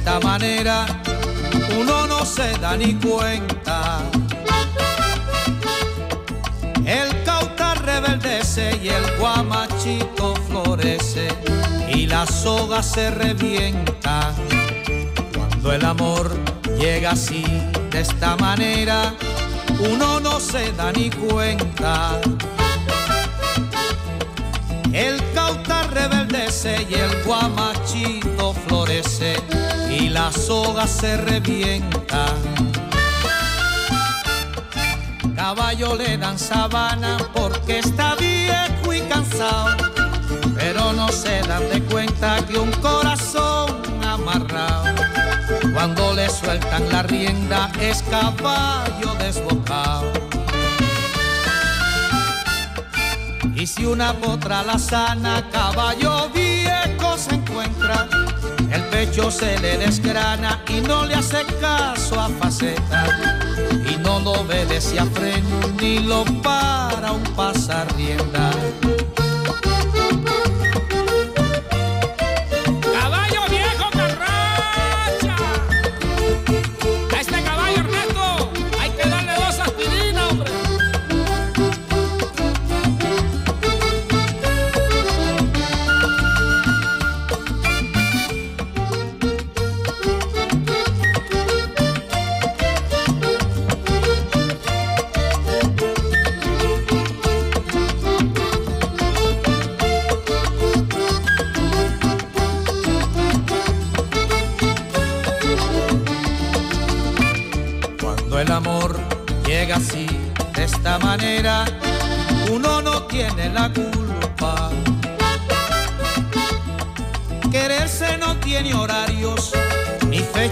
Esta 0.06 0.20
manera, 0.20 0.86
uno 1.80 2.06
no 2.08 2.26
se 2.26 2.52
da 2.58 2.76
ni 2.76 2.94
cuenta. 2.96 4.02
El 6.86 7.24
cauta 7.24 7.76
rebeldece 7.76 8.82
y 8.84 8.90
el 8.90 9.18
guamachito 9.18 10.36
florece 10.50 11.30
y 11.88 12.06
la 12.06 12.28
soga 12.28 12.84
se 12.84 13.12
revienta. 13.12 14.34
Cuando 15.34 15.72
el 15.72 15.86
amor 15.86 16.36
llega 16.78 17.12
así, 17.12 17.46
de 17.90 18.02
esta 18.02 18.36
manera, 18.36 19.14
uno 19.90 20.20
no 20.20 20.42
se 20.42 20.74
da 20.74 20.92
ni 20.92 21.10
cuenta. 21.12 22.20
El 24.92 25.24
cauta 25.34 25.84
rebeldece 25.84 26.86
y 26.90 26.94
el 26.94 27.24
guamachito 27.24 28.33
la 30.14 30.32
soga 30.32 30.86
se 30.86 31.18
revienta. 31.18 32.26
Caballo 35.36 35.96
le 35.96 36.18
dan 36.18 36.38
sabana 36.38 37.18
porque 37.34 37.80
está 37.80 38.16
viejo 38.16 38.94
y 38.94 39.02
cansado, 39.02 39.76
pero 40.56 40.94
no 40.94 41.10
se 41.10 41.42
dan 41.42 41.68
de 41.70 41.82
cuenta 41.86 42.46
que 42.46 42.60
un 42.60 42.72
corazón 42.74 43.82
amarrado, 44.06 44.86
cuando 45.74 46.14
le 46.14 46.30
sueltan 46.30 46.90
la 46.90 47.02
rienda 47.04 47.72
es 47.82 48.04
caballo 48.04 49.16
desbocado. 49.18 50.14
Y 53.56 53.66
si 53.66 53.86
una 53.86 54.14
potra 54.14 54.62
la 54.62 54.78
sana, 54.78 55.44
caballo 55.52 56.30
viejo 56.30 57.18
se 57.18 57.36
encuentra, 57.36 58.08
el 58.74 58.84
pecho 58.86 59.30
se 59.30 59.60
le 59.60 59.78
desgrana 59.78 60.60
y 60.68 60.82
no 60.82 61.06
le 61.06 61.16
hace 61.16 61.46
caso 61.62 62.20
a 62.20 62.30
faceta. 62.30 63.06
Y 63.92 63.98
no 63.98 64.20
lo 64.20 64.32
obedece 64.32 65.00
a 65.00 65.06
freno 65.06 65.60
ni 65.80 66.00
lo 66.00 66.26
para 66.42 67.12
un 67.12 67.24
pasar 67.36 67.88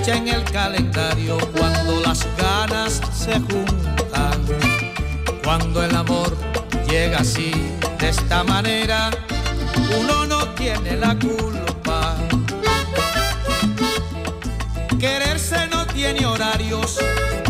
fecha 0.02 0.18
en 0.18 0.28
el 0.30 0.44
calendario 0.46 1.38
cuando 1.56 2.02
las 2.02 2.28
ganas 2.36 3.00
se 3.14 3.34
juntan. 3.34 4.42
Cuando 5.44 5.84
el 5.84 5.96
amor 5.96 6.36
llega 6.90 7.20
así, 7.20 7.52
de 8.00 8.10
esta 8.10 8.44
manera, 8.44 9.12
uno 10.00 10.26
no 10.26 10.48
tiene 10.56 10.98
la 10.98 11.16
culpa. 11.20 12.16
Quererse 15.00 15.68
no 15.68 15.86
tiene 15.86 16.26
horarios 16.26 16.98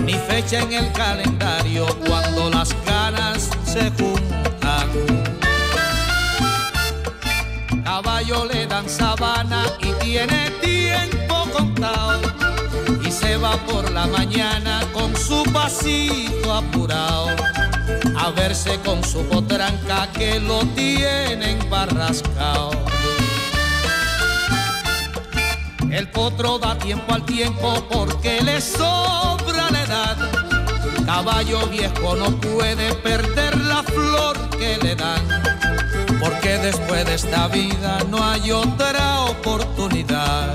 ni 0.04 0.14
fecha 0.14 0.60
en 0.60 0.74
el 0.74 0.92
calendario 0.92 1.86
cuando 2.06 2.50
las 2.50 2.76
ganas 2.86 3.50
se 3.64 3.90
juntan. 3.92 4.90
Caballo 7.86 8.46
le 8.46 8.68
dan 8.68 8.90
sabana 8.90 9.64
y 9.80 9.94
tiene 10.04 10.52
tiempo 10.62 11.48
contado 11.54 12.31
va 13.38 13.58
por 13.66 13.92
la 13.92 14.08
mañana 14.08 14.82
con 14.94 15.16
su 15.16 15.44
pasito 15.52 16.54
apurado 16.54 17.28
a 18.18 18.30
verse 18.32 18.80
con 18.86 19.04
su 19.04 19.24
potranca 19.26 20.08
que 20.12 20.40
lo 20.40 20.60
tienen 20.76 21.58
barrascao. 21.70 22.72
El 25.92 26.08
potro 26.10 26.58
da 26.58 26.78
tiempo 26.78 27.14
al 27.14 27.24
tiempo 27.26 27.86
porque 27.92 28.42
le 28.42 28.62
sobra 28.62 29.70
la 29.72 29.84
edad. 29.84 30.18
Caballo 31.06 31.68
viejo 31.68 32.16
no 32.16 32.32
puede 32.40 32.94
perder 32.96 33.58
la 33.58 33.84
flor 33.84 34.38
que 34.58 34.78
le 34.78 34.96
dan. 34.96 35.22
Porque 36.20 36.58
después 36.60 37.06
de 37.06 37.16
esta 37.16 37.48
vida 37.48 37.98
no 38.10 38.24
hay 38.24 38.52
otra 38.52 39.22
oportunidad. 39.22 40.54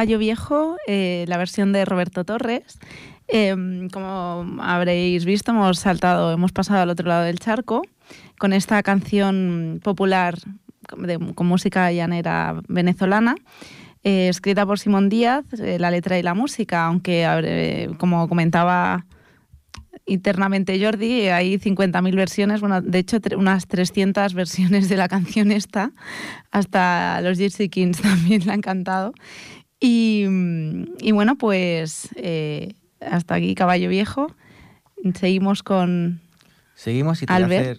Caballo 0.00 0.16
Viejo, 0.16 0.78
eh, 0.86 1.26
la 1.28 1.36
versión 1.36 1.74
de 1.74 1.84
Roberto 1.84 2.24
Torres. 2.24 2.78
Eh, 3.28 3.54
como 3.92 4.56
habréis 4.62 5.26
visto, 5.26 5.50
hemos 5.50 5.78
saltado, 5.78 6.32
hemos 6.32 6.52
pasado 6.52 6.80
al 6.80 6.88
otro 6.88 7.06
lado 7.06 7.24
del 7.24 7.38
charco 7.38 7.82
con 8.38 8.54
esta 8.54 8.82
canción 8.82 9.78
popular 9.84 10.38
de- 10.96 11.18
con 11.34 11.46
música 11.46 11.92
llanera 11.92 12.62
venezolana, 12.66 13.34
eh, 14.02 14.28
escrita 14.30 14.64
por 14.64 14.78
Simón 14.78 15.10
Díaz, 15.10 15.44
eh, 15.58 15.78
la 15.78 15.90
letra 15.90 16.18
y 16.18 16.22
la 16.22 16.32
música, 16.32 16.86
aunque 16.86 17.26
eh, 17.26 17.90
como 17.98 18.26
comentaba 18.26 19.04
internamente 20.06 20.82
Jordi, 20.82 21.28
hay 21.28 21.58
50.000 21.58 22.16
versiones, 22.16 22.60
bueno, 22.60 22.80
de 22.80 22.98
hecho 22.98 23.18
unas 23.36 23.66
300 23.68 24.32
versiones 24.34 24.88
de 24.88 24.96
la 24.96 25.08
canción 25.08 25.52
esta, 25.52 25.92
hasta 26.50 27.20
los 27.20 27.38
Gypsy 27.38 27.68
Kings 27.68 28.00
también 28.02 28.46
la 28.46 28.54
han 28.54 28.62
cantado. 28.62 29.12
Y, 29.80 30.26
mm, 30.28 30.84
y 31.00 31.12
bueno, 31.12 31.36
pues 31.36 32.10
eh, 32.16 32.74
hasta 33.00 33.34
aquí 33.34 33.54
Caballo 33.54 33.88
Viejo. 33.88 34.34
Seguimos 35.14 35.62
con... 35.62 36.20
Seguimos 36.74 37.22
y 37.22 37.26
te 37.26 37.32
voy 37.32 37.42
a 37.42 37.46
hacer 37.46 37.78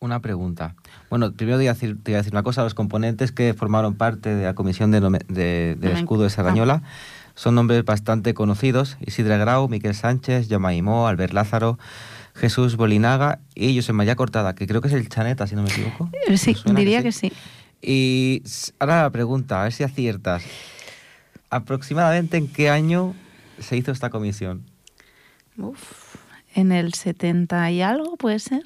una 0.00 0.20
pregunta. 0.20 0.74
Bueno, 1.10 1.32
primero 1.32 1.56
te 1.56 1.62
voy, 1.62 1.68
a 1.68 1.72
decir, 1.72 1.96
te 2.02 2.10
voy 2.10 2.14
a 2.14 2.18
decir 2.18 2.32
una 2.32 2.42
cosa. 2.42 2.62
Los 2.62 2.74
componentes 2.74 3.32
que 3.32 3.54
formaron 3.54 3.94
parte 3.94 4.34
de 4.34 4.44
la 4.44 4.54
comisión 4.54 4.90
de 4.90 5.00
del 5.00 5.92
escudo 5.92 6.24
de 6.24 6.30
Serrañola 6.30 6.82
son 7.34 7.54
nombres 7.54 7.84
bastante 7.84 8.34
conocidos. 8.34 8.96
Isidra 9.04 9.36
Grau, 9.36 9.68
Miquel 9.68 9.94
Sánchez, 9.94 10.48
Yamaimó, 10.48 11.06
Albert 11.06 11.32
Lázaro, 11.32 11.78
Jesús 12.34 12.76
Bolinaga 12.76 13.40
y 13.54 13.76
José 13.76 13.92
María 13.92 14.16
Cortada, 14.16 14.54
que 14.54 14.66
creo 14.66 14.80
que 14.80 14.88
es 14.88 14.94
el 14.94 15.08
Chaneta, 15.08 15.46
si 15.46 15.54
no 15.54 15.62
me 15.62 15.70
equivoco. 15.70 16.10
Eh, 16.26 16.36
Sí, 16.36 16.50
¿Me 16.50 16.56
suena 16.56 16.78
diría 16.80 17.02
que 17.02 17.12
sí. 17.12 17.32
Y 17.80 18.42
ahora 18.80 19.02
la 19.02 19.10
pregunta, 19.10 19.60
a 19.60 19.64
ver 19.64 19.72
si 19.72 19.84
aciertas. 19.84 20.42
¿Aproximadamente 21.50 22.36
en 22.36 22.48
qué 22.48 22.70
año 22.70 23.14
se 23.58 23.76
hizo 23.76 23.90
esta 23.92 24.10
comisión? 24.10 24.62
Uf, 25.56 26.16
en 26.54 26.72
el 26.72 26.94
70 26.94 27.70
y 27.70 27.82
algo, 27.82 28.16
puede 28.16 28.38
ser. 28.38 28.62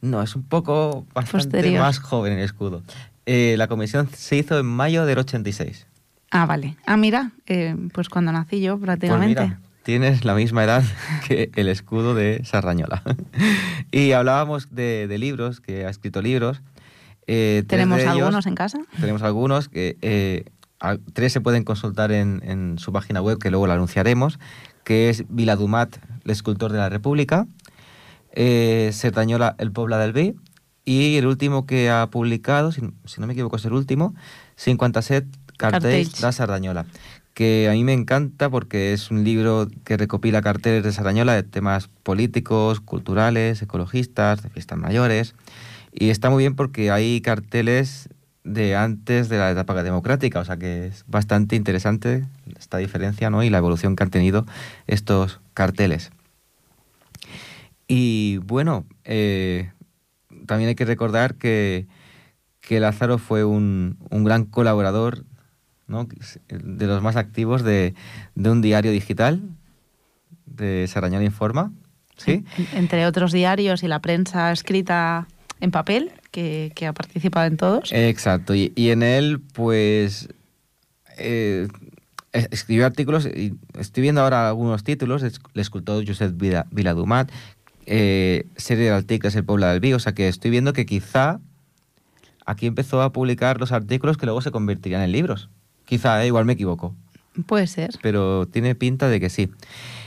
No, 0.00 0.22
es 0.22 0.34
un 0.34 0.42
poco 0.42 1.06
bastante 1.14 1.48
Posterior. 1.50 1.80
más 1.82 1.98
joven 1.98 2.32
el 2.34 2.40
escudo. 2.40 2.82
Eh, 3.26 3.54
la 3.58 3.68
comisión 3.68 4.08
se 4.12 4.36
hizo 4.36 4.58
en 4.58 4.66
mayo 4.66 5.04
del 5.06 5.18
86. 5.18 5.86
Ah, 6.30 6.46
vale. 6.46 6.76
Ah, 6.86 6.96
mira, 6.96 7.32
eh, 7.46 7.76
pues 7.92 8.08
cuando 8.08 8.32
nací 8.32 8.60
yo 8.60 8.76
Pues 8.78 8.86
prácticamente. 8.86 9.40
mira, 9.42 9.60
tienes 9.82 10.24
la 10.24 10.34
misma 10.34 10.64
edad 10.64 10.82
que 11.28 11.50
el 11.54 11.68
escudo 11.68 12.14
de 12.14 12.42
Sarrañola. 12.44 13.02
y 13.92 14.12
hablábamos 14.12 14.74
de, 14.74 15.06
de 15.08 15.18
libros, 15.18 15.60
que 15.60 15.84
ha 15.86 15.90
escrito 15.90 16.22
libros. 16.22 16.62
Eh, 17.28 17.62
¿Tenemos 17.68 17.98
de 17.98 18.04
ellos- 18.04 18.16
algunos 18.16 18.46
en 18.46 18.54
casa? 18.54 18.78
Tenemos 18.98 19.22
algunos 19.22 19.68
que 19.68 19.96
tres 21.12 21.32
se 21.32 21.40
pueden 21.40 21.64
consultar 21.64 22.12
en, 22.12 22.40
en 22.44 22.78
su 22.78 22.92
página 22.92 23.20
web, 23.20 23.38
que 23.38 23.50
luego 23.50 23.66
la 23.66 23.74
anunciaremos, 23.74 24.38
que 24.84 25.10
es 25.10 25.24
Viladumat, 25.28 25.96
el 26.24 26.30
escultor 26.30 26.72
de 26.72 26.78
la 26.78 26.88
República, 26.88 27.46
eh, 28.32 28.90
Sertañola, 28.92 29.54
el 29.58 29.72
Pobla 29.72 29.98
del 29.98 30.12
Bé, 30.12 30.34
y 30.84 31.16
el 31.16 31.26
último 31.26 31.66
que 31.66 31.90
ha 31.90 32.08
publicado, 32.10 32.72
si, 32.72 32.80
si 33.04 33.20
no 33.20 33.26
me 33.26 33.34
equivoco 33.34 33.56
es 33.56 33.64
el 33.64 33.72
último, 33.72 34.14
57 34.56 35.28
cartells 35.56 35.82
Cartells. 35.82 36.20
de 36.20 36.32
Sardañola, 36.32 36.86
que 37.34 37.68
a 37.68 37.72
mí 37.72 37.84
me 37.84 37.92
encanta 37.92 38.50
porque 38.50 38.92
es 38.92 39.10
un 39.10 39.22
libro 39.22 39.68
que 39.84 39.96
recopila 39.96 40.42
carteles 40.42 40.82
de 40.82 40.92
Sardañola 40.92 41.34
de 41.34 41.44
temas 41.44 41.88
políticos, 42.02 42.80
culturales, 42.80 43.62
ecologistas, 43.62 44.42
de 44.42 44.50
fiestas 44.50 44.78
mayores, 44.78 45.34
y 45.92 46.10
está 46.10 46.30
muy 46.30 46.42
bien 46.42 46.56
porque 46.56 46.90
hay 46.90 47.20
carteles 47.20 48.08
de 48.44 48.74
antes 48.76 49.28
de 49.28 49.38
la 49.38 49.50
etapa 49.50 49.82
democrática, 49.82 50.40
o 50.40 50.44
sea 50.44 50.56
que 50.56 50.86
es 50.86 51.04
bastante 51.06 51.54
interesante 51.56 52.24
esta 52.58 52.78
diferencia 52.78 53.30
¿no? 53.30 53.42
y 53.44 53.50
la 53.50 53.58
evolución 53.58 53.94
que 53.94 54.02
han 54.02 54.10
tenido 54.10 54.46
estos 54.86 55.40
carteles. 55.54 56.10
Y 57.88 58.38
bueno, 58.38 58.84
eh, 59.04 59.70
también 60.46 60.68
hay 60.68 60.74
que 60.74 60.84
recordar 60.84 61.34
que, 61.34 61.86
que 62.60 62.80
Lázaro 62.80 63.18
fue 63.18 63.44
un, 63.44 63.98
un 64.10 64.24
gran 64.24 64.44
colaborador, 64.44 65.24
¿no? 65.86 66.08
De 66.48 66.86
los 66.86 67.02
más 67.02 67.16
activos 67.16 67.62
de, 67.62 67.94
de 68.34 68.50
un 68.50 68.62
diario 68.62 68.92
digital, 68.92 69.42
de 70.46 70.86
Sarañola 70.88 71.24
Informa. 71.24 71.72
¿sí? 72.16 72.44
En- 72.56 72.78
Entre 72.78 73.06
otros 73.06 73.32
diarios 73.32 73.82
y 73.82 73.88
la 73.88 74.00
prensa 74.00 74.52
escrita 74.52 75.26
en 75.60 75.70
papel, 75.70 76.12
que, 76.32 76.72
que 76.74 76.86
ha 76.88 76.92
participado 76.92 77.46
en 77.46 77.56
todos. 77.56 77.92
Exacto, 77.92 78.54
y, 78.56 78.72
y 78.74 78.90
en 78.90 79.04
él, 79.04 79.40
pues, 79.52 80.28
eh, 81.18 81.68
es- 82.32 82.48
escribió 82.50 82.86
artículos, 82.86 83.26
y 83.26 83.54
estoy 83.78 84.02
viendo 84.02 84.22
ahora 84.22 84.48
algunos 84.48 84.82
títulos, 84.82 85.22
es- 85.22 85.38
l'escultor 85.54 86.04
Josep 86.06 86.32
Vila- 86.36 86.66
Viladumat, 86.72 87.30
eh, 87.86 88.46
serie 88.56 88.84
de 88.86 88.90
artículos 88.92 89.34
El 89.36 89.44
Puebla 89.44 89.70
del 89.72 89.80
Bí, 89.80 89.92
o 89.92 89.98
sea 89.98 90.12
que 90.14 90.26
estoy 90.28 90.50
viendo 90.50 90.72
que 90.72 90.86
quizá 90.86 91.38
aquí 92.46 92.66
empezó 92.66 93.02
a 93.02 93.12
publicar 93.12 93.60
los 93.60 93.70
artículos 93.72 94.16
que 94.16 94.26
luego 94.26 94.40
se 94.40 94.50
convertirían 94.50 95.02
en 95.02 95.12
libros. 95.12 95.48
Quizá, 95.84 96.22
eh, 96.22 96.26
igual 96.28 96.44
me 96.44 96.54
equivoco, 96.54 96.94
Puede 97.46 97.66
ser. 97.66 97.90
pero 98.02 98.46
tiene 98.46 98.74
pinta 98.74 99.08
de 99.08 99.20
que 99.20 99.30
sí. 99.30 99.50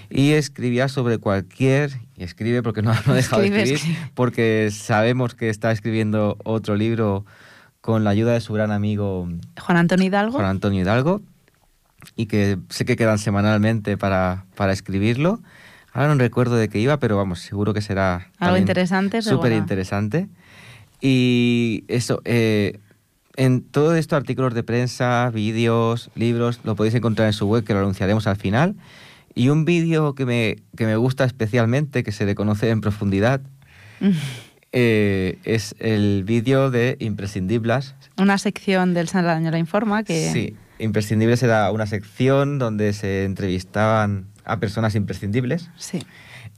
Y 0.09 0.31
escribía 0.33 0.87
sobre 0.87 1.17
cualquier, 1.17 1.91
escribe 2.17 2.63
porque 2.63 2.81
no, 2.81 2.93
no 3.05 3.13
ha 3.13 3.15
dejado 3.15 3.41
de 3.41 3.47
escribir, 3.47 3.73
escribe. 3.75 4.11
porque 4.13 4.69
sabemos 4.71 5.35
que 5.35 5.49
está 5.49 5.71
escribiendo 5.71 6.37
otro 6.43 6.75
libro 6.75 7.25
con 7.81 8.03
la 8.03 8.09
ayuda 8.09 8.33
de 8.33 8.41
su 8.41 8.53
gran 8.53 8.71
amigo 8.71 9.27
Juan 9.59 9.77
Antonio 9.77 10.07
Hidalgo. 10.07 10.33
Juan 10.33 10.47
Antonio 10.47 10.81
Hidalgo, 10.81 11.21
y 12.15 12.25
que 12.25 12.57
sé 12.69 12.85
que 12.85 12.95
quedan 12.95 13.19
semanalmente 13.19 13.97
para, 13.97 14.45
para 14.55 14.73
escribirlo. 14.73 15.39
Ahora 15.93 16.09
no 16.09 16.15
recuerdo 16.15 16.55
de 16.55 16.67
qué 16.67 16.79
iba, 16.79 16.97
pero 16.97 17.15
vamos, 17.15 17.39
seguro 17.39 17.73
que 17.73 17.81
será 17.81 18.29
Algo 18.37 18.57
interesante, 18.57 19.21
súper 19.21 19.53
interesante. 19.53 20.27
Y 20.99 21.85
eso, 21.87 22.21
eh, 22.25 22.79
en 23.35 23.61
todo 23.61 23.95
esto, 23.95 24.15
artículos 24.15 24.53
de 24.53 24.63
prensa, 24.63 25.29
vídeos, 25.33 26.09
libros, 26.15 26.59
lo 26.63 26.75
podéis 26.75 26.95
encontrar 26.95 27.27
en 27.27 27.33
su 27.33 27.47
web, 27.47 27.63
que 27.63 27.73
lo 27.73 27.79
anunciaremos 27.79 28.27
al 28.27 28.35
final. 28.35 28.75
Y 29.35 29.49
un 29.49 29.65
vídeo 29.65 30.15
que 30.15 30.25
me, 30.25 30.55
que 30.77 30.85
me 30.85 30.95
gusta 30.95 31.25
especialmente, 31.25 32.03
que 32.03 32.11
se 32.13 32.25
le 32.25 32.35
conoce 32.35 32.69
en 32.69 32.79
profundidad, 32.81 33.41
eh, 34.71 35.37
es 35.43 35.75
el 35.79 36.23
vídeo 36.23 36.71
de 36.71 36.97
Imprescindibles. 36.99 37.95
Una 38.17 38.37
sección 38.37 38.93
del 38.93 39.07
San 39.09 39.25
la 39.25 39.57
Informa 39.59 40.03
que 40.03 40.31
Sí, 40.31 40.55
Imprescindibles 40.79 41.41
era 41.43 41.71
una 41.71 41.85
sección 41.85 42.59
donde 42.59 42.93
se 42.93 43.23
entrevistaban 43.25 44.27
a 44.43 44.59
personas 44.59 44.95
imprescindibles. 44.95 45.69
sí. 45.77 46.01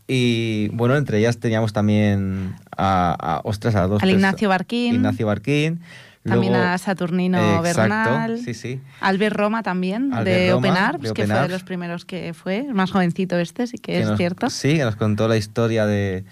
Y 0.09 0.69
bueno, 0.69 0.95
entre 0.95 1.19
ellas 1.19 1.37
teníamos 1.37 1.73
también 1.73 2.55
a, 2.77 3.11
a- 3.19 3.41
ostras, 3.43 3.75
a 3.75 3.87
dos 3.87 4.01
Al 4.01 4.09
Ignacio 4.11 4.47
Barquín. 4.47 4.95
Ignacio 4.95 5.27
Barquín. 5.27 5.81
También 6.27 6.53
luego- 6.53 6.67
a 6.67 6.77
Saturnino 6.77 7.37
Exacto, 7.65 7.81
Bernal. 7.81 8.37
sí, 8.39 8.53
sí. 8.53 8.79
Albert 9.01 9.35
Roma 9.35 9.63
también, 9.63 10.13
Albert 10.13 10.25
de 10.37 10.51
Roma, 10.51 10.57
Open 10.69 10.77
Arms, 10.83 11.03
de 11.03 11.13
que 11.13 11.27
fue 11.27 11.41
de 11.41 11.47
los 11.49 11.63
primeros 11.63 12.05
que 12.05 12.33
fue. 12.33 12.65
Más 12.73 12.91
jovencito 12.91 13.37
este, 13.39 13.67
sí 13.67 13.77
que, 13.77 14.01
es 14.01 14.07
nos- 14.07 14.17
cierto. 14.17 14.49
Sí, 14.49 14.77
que 14.77 14.83
nos 14.83 14.95
contó 14.95 15.27
la 15.27 15.37
historia 15.37 15.85
de, 15.85 16.23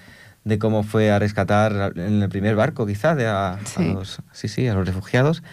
de 0.43 0.59
cómo 0.59 0.83
fue 0.83 1.11
a 1.11 1.19
rescatar 1.19 1.93
en 1.95 2.21
el 2.21 2.29
primer 2.29 2.55
barco, 2.55 2.85
quizá, 2.85 3.15
de 3.15 3.27
a, 3.27 3.57
los, 3.77 4.21
sí, 4.31 4.47
sí, 4.47 4.67
a 4.67 4.73
los 4.75 4.85
refugiados. 4.85 5.43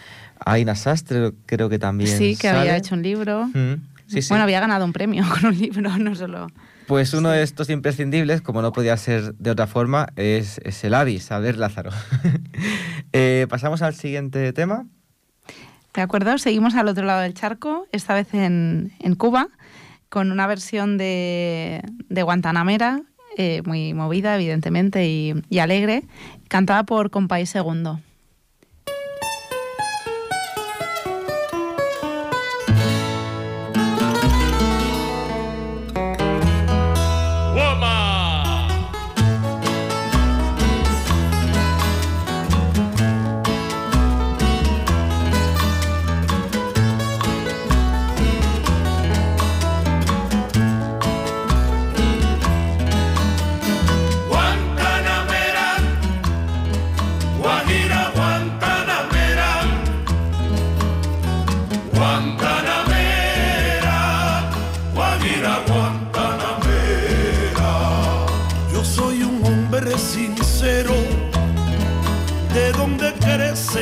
Sastre 0.75 1.31
creo 1.45 1.69
que 1.69 1.79
también 1.79 2.17
Sí, 2.17 2.35
que 2.35 2.49
había 2.49 2.75
hecho 2.77 2.95
un 2.95 3.01
libro. 3.03 3.45
Mm, 3.53 3.75
sí. 4.07 4.19
Bueno, 4.29 4.43
había 4.43 4.59
ganado 4.59 4.83
un 4.85 4.93
premio 4.93 5.23
con 5.29 5.45
un 5.51 5.57
libro, 5.57 5.97
no 5.97 6.15
solo... 6.15 6.47
Pues 6.87 7.13
uno 7.13 7.29
de 7.29 7.43
estos 7.43 7.69
imprescindibles, 7.69 8.41
como 8.41 8.61
no 8.61 8.71
podía 8.73 8.97
ser 8.97 9.35
de 9.35 9.51
otra 9.51 9.67
forma, 9.67 10.07
es, 10.15 10.59
es 10.63 10.83
el 10.83 10.93
Avis, 10.93 11.31
Albert 11.31 11.57
Lázaro. 11.57 11.91
Eh, 13.15 13.45
Pasamos 13.47 13.83
al 13.83 13.93
siguiente 13.93 14.53
tema. 14.53 14.87
De 15.93 16.01
acuerdo, 16.01 16.39
seguimos 16.39 16.73
al 16.73 16.87
otro 16.87 17.05
lado 17.05 17.21
del 17.21 17.35
charco, 17.35 17.85
esta 17.91 18.15
vez 18.15 18.33
en, 18.33 18.91
en 18.99 19.13
Cuba, 19.13 19.49
con 20.09 20.31
una 20.31 20.47
versión 20.47 20.97
de, 20.97 21.83
de 22.09 22.23
Guantanamera, 22.23 23.03
eh, 23.37 23.61
muy 23.65 23.93
movida, 23.93 24.33
evidentemente, 24.33 25.05
y, 25.07 25.35
y 25.47 25.59
alegre, 25.59 26.05
cantada 26.47 26.83
por 26.85 27.11
Compay 27.11 27.45
Segundo. 27.45 27.99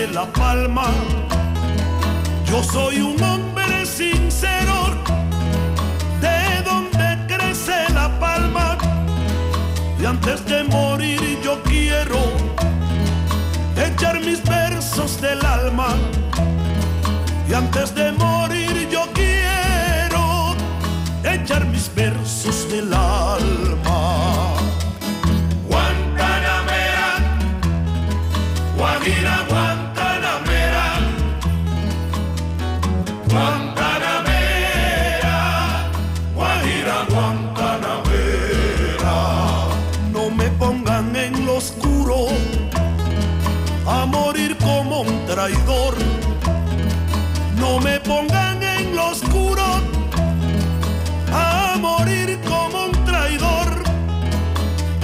Crece 0.02 0.14
la 0.14 0.26
palma. 0.26 0.88
Yo 2.46 2.64
soy 2.64 3.00
un 3.00 3.22
hombre 3.22 3.86
sincero, 3.86 4.96
de 6.20 6.62
donde 6.64 7.36
crece 7.36 7.92
la 7.94 8.10
palma. 8.20 8.78
Y 10.00 10.06
antes 10.06 10.46
de 10.46 10.64
morir 10.64 11.40
yo 11.44 11.62
quiero 11.64 12.20
echar 13.76 14.20
mis 14.22 14.44
versos 14.44 15.22
del 15.22 15.44
alma. 15.46 15.96
Y 17.50 17.54
antes 17.54 17.94
de 17.94 18.12
morir 18.14 18.88
yo 18.90 19.04
quiero 19.14 20.56
echar 21.24 21.66
mis 21.66 21.94
versos 21.94 22.70
del 22.70 22.94
alma. 22.94 24.41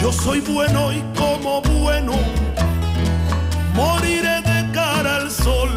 Yo 0.08 0.14
soy 0.14 0.40
bueno 0.40 0.94
y 0.94 1.04
como 1.18 1.62
bueno, 1.62 2.14
moriré 3.74 4.42
de 4.42 4.72
cara 4.72 5.18
al 5.18 5.30
sol. 5.30 5.70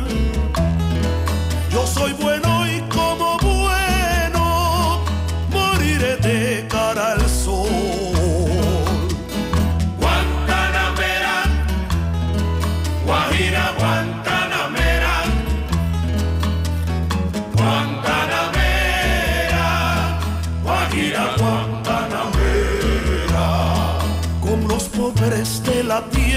Yo 1.72 1.84
soy 1.84 2.12
bueno. 2.12 2.49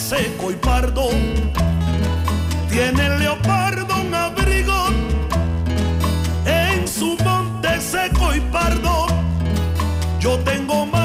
Seco 0.00 0.50
y 0.50 0.54
pardo. 0.54 1.10
Tiene 2.70 3.06
el 3.06 3.18
leopardo 3.18 3.94
un 4.00 4.14
abrigo 4.14 4.86
en 6.46 6.88
su 6.88 7.16
monte 7.22 7.80
seco 7.80 8.34
y 8.34 8.40
pardo. 8.40 9.06
Yo 10.18 10.38
tengo 10.40 10.86
más 10.86 10.99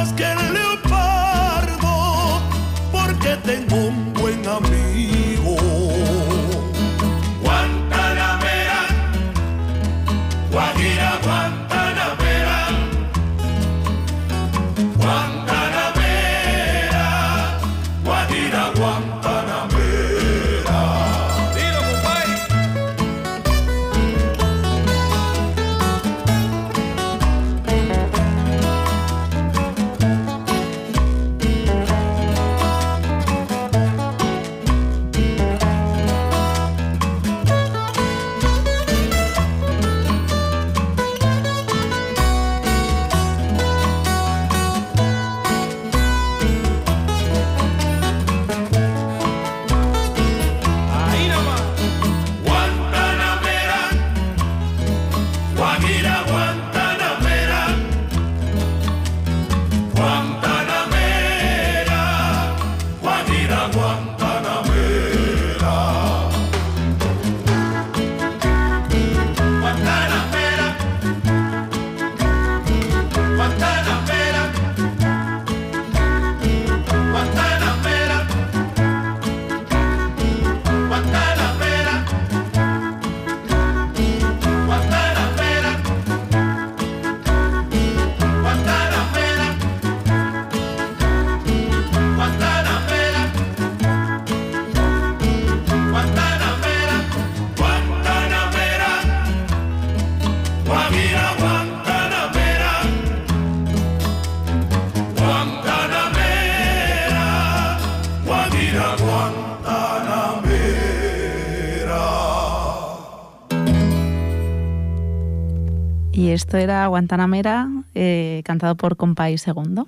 esto 116.36 116.58
era 116.58 116.86
Guantanamera, 116.88 117.70
eh, 117.96 118.42
cantado 118.46 118.76
por 118.76 118.98
Compay 118.98 119.38
Segundo. 119.38 119.88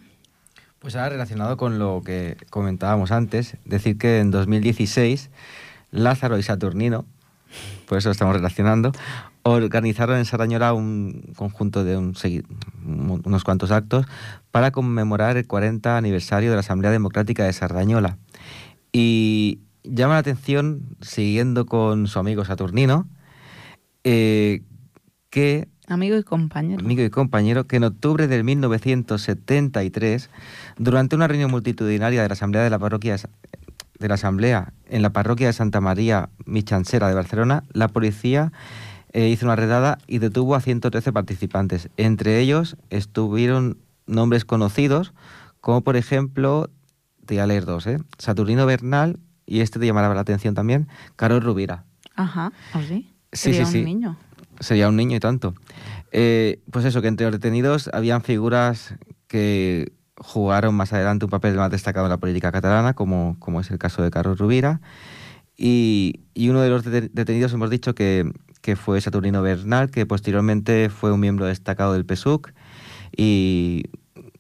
Pues 0.79 0.95
ahora 0.95 1.09
relacionado 1.09 1.57
con 1.57 1.77
lo 1.77 2.01
que 2.05 2.37
comentábamos 2.49 3.11
antes, 3.11 3.57
decir 3.65 3.97
que 3.97 4.19
en 4.19 4.31
2016 4.31 5.29
Lázaro 5.91 6.37
y 6.37 6.43
Saturnino, 6.43 7.05
por 7.87 7.97
eso 7.97 8.09
lo 8.09 8.13
estamos 8.13 8.35
relacionando, 8.35 8.91
organizaron 9.43 10.17
en 10.17 10.25
Sardañola 10.25 10.73
un 10.73 11.33
conjunto 11.35 11.83
de 11.83 11.97
unos 11.97 13.43
cuantos 13.43 13.71
actos 13.71 14.05
para 14.51 14.71
conmemorar 14.71 15.37
el 15.37 15.47
40 15.47 15.97
aniversario 15.97 16.49
de 16.49 16.55
la 16.55 16.61
Asamblea 16.61 16.91
Democrática 16.91 17.43
de 17.43 17.53
Sardañola. 17.53 18.17
Y 18.91 19.59
llama 19.83 20.13
la 20.13 20.19
atención, 20.19 20.95
siguiendo 21.01 21.65
con 21.65 22.07
su 22.07 22.19
amigo 22.19 22.45
Saturnino, 22.45 23.07
eh, 24.03 24.61
que 25.29 25.67
Amigo 25.87 26.17
y 26.17 26.23
compañero. 26.23 26.79
amigo 26.83 27.01
y 27.01 27.09
compañero, 27.09 27.65
que 27.65 27.77
en 27.77 27.85
octubre 27.85 28.27
del 28.27 28.43
1973, 28.43 30.29
durante 30.77 31.15
una 31.15 31.27
reunión 31.27 31.49
multitudinaria 31.49 32.21
de 32.21 32.27
la 32.27 32.33
Asamblea 32.33 32.63
de 32.63 32.69
la 32.69 32.77
Parroquia 32.77 33.13
de 33.13 33.19
de 33.99 34.07
la 34.07 34.15
Asamblea 34.15 34.73
en 34.87 35.01
la 35.01 35.11
parroquia 35.11 35.47
de 35.47 35.53
Santa 35.53 35.81
María 35.81 36.29
Michancera 36.45 37.07
de 37.07 37.15
Barcelona, 37.15 37.63
la 37.71 37.87
policía 37.87 38.51
eh, 39.13 39.29
hizo 39.29 39.45
una 39.45 39.55
redada 39.55 39.97
y 40.07 40.19
detuvo 40.19 40.55
a 40.55 40.61
113 40.61 41.11
participantes. 41.11 41.89
Entre 41.97 42.39
ellos 42.39 42.77
estuvieron 42.89 43.77
nombres 44.05 44.45
conocidos, 44.45 45.13
como 45.61 45.81
por 45.81 45.97
ejemplo, 45.97 46.69
te 47.25 47.35
voy 47.35 47.39
a 47.39 47.47
leer 47.47 47.65
dos, 47.65 47.87
¿eh? 47.87 47.99
Saturnino 48.17 48.65
Bernal, 48.65 49.19
y 49.45 49.61
este 49.61 49.79
te 49.79 49.85
llamará 49.85 50.13
la 50.13 50.21
atención 50.21 50.53
también, 50.53 50.87
Carol 51.15 51.41
Rubira. 51.41 51.83
Ajá, 52.15 52.51
¿o 52.73 52.81
sí? 52.81 53.13
Sí, 53.31 53.53
sí, 53.53 53.65
sí. 53.65 53.79
un 53.79 53.85
niño. 53.85 54.17
Sería 54.59 54.89
un 54.89 54.95
niño 54.95 55.17
y 55.17 55.19
tanto. 55.19 55.53
Eh, 56.11 56.61
pues 56.71 56.85
eso, 56.85 57.01
que 57.01 57.07
entre 57.07 57.25
los 57.25 57.33
detenidos 57.33 57.89
habían 57.93 58.21
figuras 58.21 58.95
que 59.27 59.91
jugaron 60.17 60.73
más 60.73 60.93
adelante 60.93 61.25
un 61.25 61.31
papel 61.31 61.55
más 61.55 61.69
destacado 61.69 62.05
en 62.05 62.09
la 62.09 62.17
política 62.17 62.51
catalana, 62.51 62.93
como, 62.93 63.35
como 63.39 63.61
es 63.61 63.69
el 63.69 63.77
caso 63.77 64.01
de 64.01 64.09
Carlos 64.09 64.39
Rubira. 64.39 64.81
Y, 65.55 66.21
y 66.33 66.49
uno 66.49 66.61
de 66.61 66.69
los 66.69 66.85
dete- 66.85 67.09
detenidos 67.13 67.53
hemos 67.53 67.69
dicho 67.69 67.93
que, 67.95 68.31
que 68.61 68.75
fue 68.75 69.01
Saturnino 69.01 69.41
Bernal, 69.41 69.89
que 69.91 70.05
posteriormente 70.05 70.89
fue 70.89 71.11
un 71.11 71.19
miembro 71.19 71.45
destacado 71.45 71.93
del 71.93 72.05
PSUC 72.05 72.53
y 73.15 73.85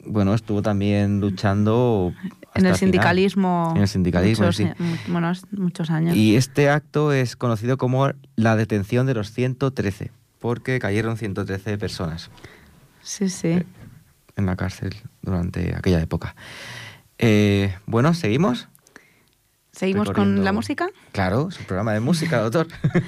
bueno, 0.05 0.33
estuvo 0.33 0.61
también 0.61 1.19
luchando 1.19 2.13
En 2.57 2.65
el 2.65 2.75
sindicalismo. 2.75 3.73
En 3.75 3.81
el 3.81 3.87
sindicalismo, 3.87 4.45
muchos, 4.45 4.57
sí. 4.57 4.63
eh, 4.63 5.93
años. 5.93 6.15
Y 6.15 6.35
este 6.35 6.69
acto 6.69 7.11
es 7.11 7.35
conocido 7.35 7.77
como 7.77 8.11
la 8.35 8.55
detención 8.55 9.05
de 9.05 9.13
los 9.13 9.31
113, 9.31 10.11
porque 10.39 10.79
cayeron 10.79 11.17
113 11.17 11.77
personas 11.77 12.29
Sí, 13.01 13.29
sí. 13.29 13.63
en 14.35 14.45
la 14.45 14.55
cárcel 14.55 14.95
durante 15.21 15.75
aquella 15.75 16.01
época. 16.01 16.35
Eh, 17.17 17.75
bueno, 17.85 18.13
¿seguimos? 18.13 18.67
¿Seguimos 19.71 20.09
con 20.11 20.43
la 20.43 20.51
música? 20.53 20.89
Claro, 21.11 21.49
es 21.49 21.59
un 21.59 21.65
programa 21.65 21.93
de 21.93 21.99
música, 21.99 22.39
doctor. 22.39 22.67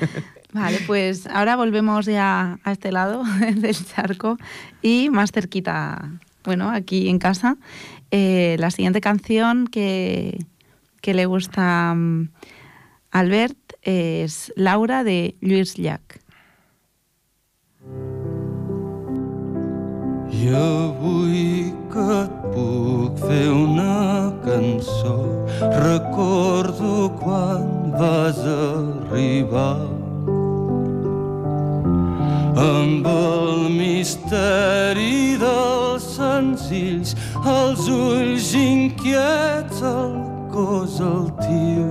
Vale, 0.53 0.79
pues 0.88 1.27
ahora 1.27 1.55
volvemos 1.55 2.05
ya 2.05 2.59
a 2.63 2.71
este 2.71 2.91
lado 2.91 3.23
del 3.55 3.75
charco 3.85 4.38
y 4.81 5.09
más 5.09 5.31
cerquita, 5.31 6.12
bueno, 6.43 6.69
aquí 6.69 7.09
en 7.09 7.19
casa. 7.19 7.57
Eh, 8.12 8.56
la 8.60 8.72
siguiente 8.72 9.02
canción 9.02 9.67
que 9.67 10.39
que 11.02 11.13
le 11.13 11.26
gusta 11.26 11.93
mm, 11.95 12.30
a 13.12 13.19
Albert 13.19 13.58
es 13.82 14.52
Laura 14.56 15.04
de 15.04 15.36
Lluís 15.41 15.78
Llach. 15.78 16.19
I 20.30 20.50
avui 20.56 21.74
que 21.91 22.08
et 22.24 22.36
puc 22.54 23.17
fer 23.24 23.48
una 23.50 24.30
cançó 24.45 25.17
recordo 25.82 27.10
quan 27.19 27.91
vas 27.98 28.38
arribar 28.45 29.98
amb 32.60 33.08
el 33.08 33.69
misteri 33.73 35.38
dels 35.41 36.05
senzills 36.17 37.15
els 37.45 37.88
ulls 37.88 38.53
inquiets 38.58 39.82
el 39.82 40.15
cos 40.53 40.99
altiu. 41.01 41.89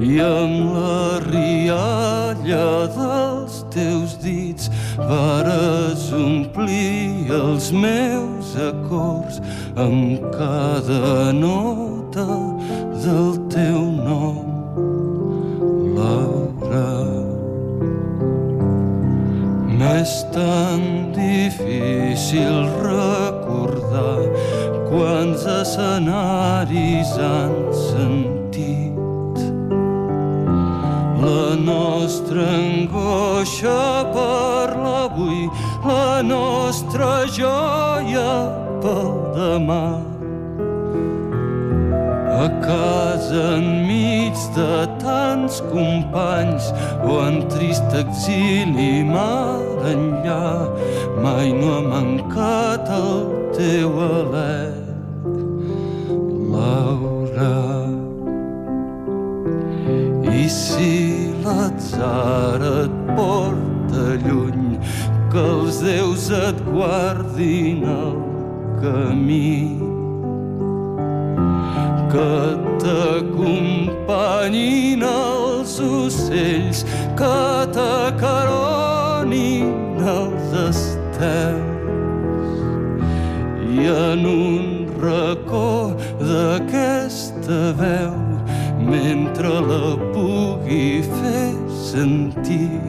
I 0.00 0.16
amb 0.24 0.72
la 0.72 1.18
rialla 1.26 2.68
dels 2.94 3.58
teus 3.74 4.16
dits 4.22 4.70
vares 4.96 6.06
omplir 6.16 7.28
els 7.36 7.68
meus 7.72 8.54
acords 8.70 9.42
amb 9.76 10.24
cada 10.32 11.32
nota 11.36 12.26
del 13.04 13.39
tan 20.32 21.12
difícil 21.12 22.70
recordar 22.82 24.22
quants 24.90 25.42
escenaris 25.46 27.10
han 27.18 27.54
sentit 27.74 29.38
la 31.20 31.54
nostra 31.54 32.42
angoixa 32.42 34.04
per 34.14 34.68
l'avui, 34.82 35.50
la 35.84 36.22
nostra 36.22 37.26
joia 37.26 38.32
pel 38.82 39.10
demà. 39.36 39.84
A 42.40 42.48
casa 42.64 43.42
enmig 43.58 44.38
de 44.56 44.74
companys 45.70 46.72
o 47.04 47.06
en 47.26 47.36
trist 47.52 47.88
exili 48.02 49.04
mar 49.04 49.60
enllà, 49.92 50.48
mai 51.22 51.48
no 51.52 51.68
ha 51.76 51.82
mancat 51.88 52.84
el 53.00 53.18
teu 53.56 53.90
alè, 54.06 54.60
Laura. 56.52 57.58
I 60.30 60.32
si 60.48 60.94
l'atzar 61.44 62.60
et 62.82 62.94
porta 63.16 64.04
lluny, 64.24 64.68
que 65.32 65.42
els 65.54 65.76
déus 65.84 66.24
et 66.34 66.58
guardin 66.72 67.80
el 67.96 68.14
camí. 68.82 69.56
Que 72.10 72.32
t'acompanyin 72.82 75.02
els 75.06 75.29
ocells, 75.80 76.84
que 77.18 77.40
t'acaronin 77.76 79.68
els 80.16 80.48
estels. 80.68 81.68
I 83.70 83.86
en 83.86 84.20
un 84.26 84.80
racó 85.00 85.96
d'aquesta 86.20 87.72
veu 87.80 88.16
mentre 88.90 89.48
la 89.70 89.96
pugui 90.12 91.02
fer 91.06 91.54
sentir 91.90 92.80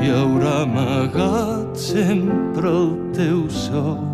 hi 0.00 0.10
haurà 0.14 0.62
amagat 0.64 1.78
sempre 1.88 2.68
el 2.70 2.92
teu 3.16 3.46
so 3.50 4.05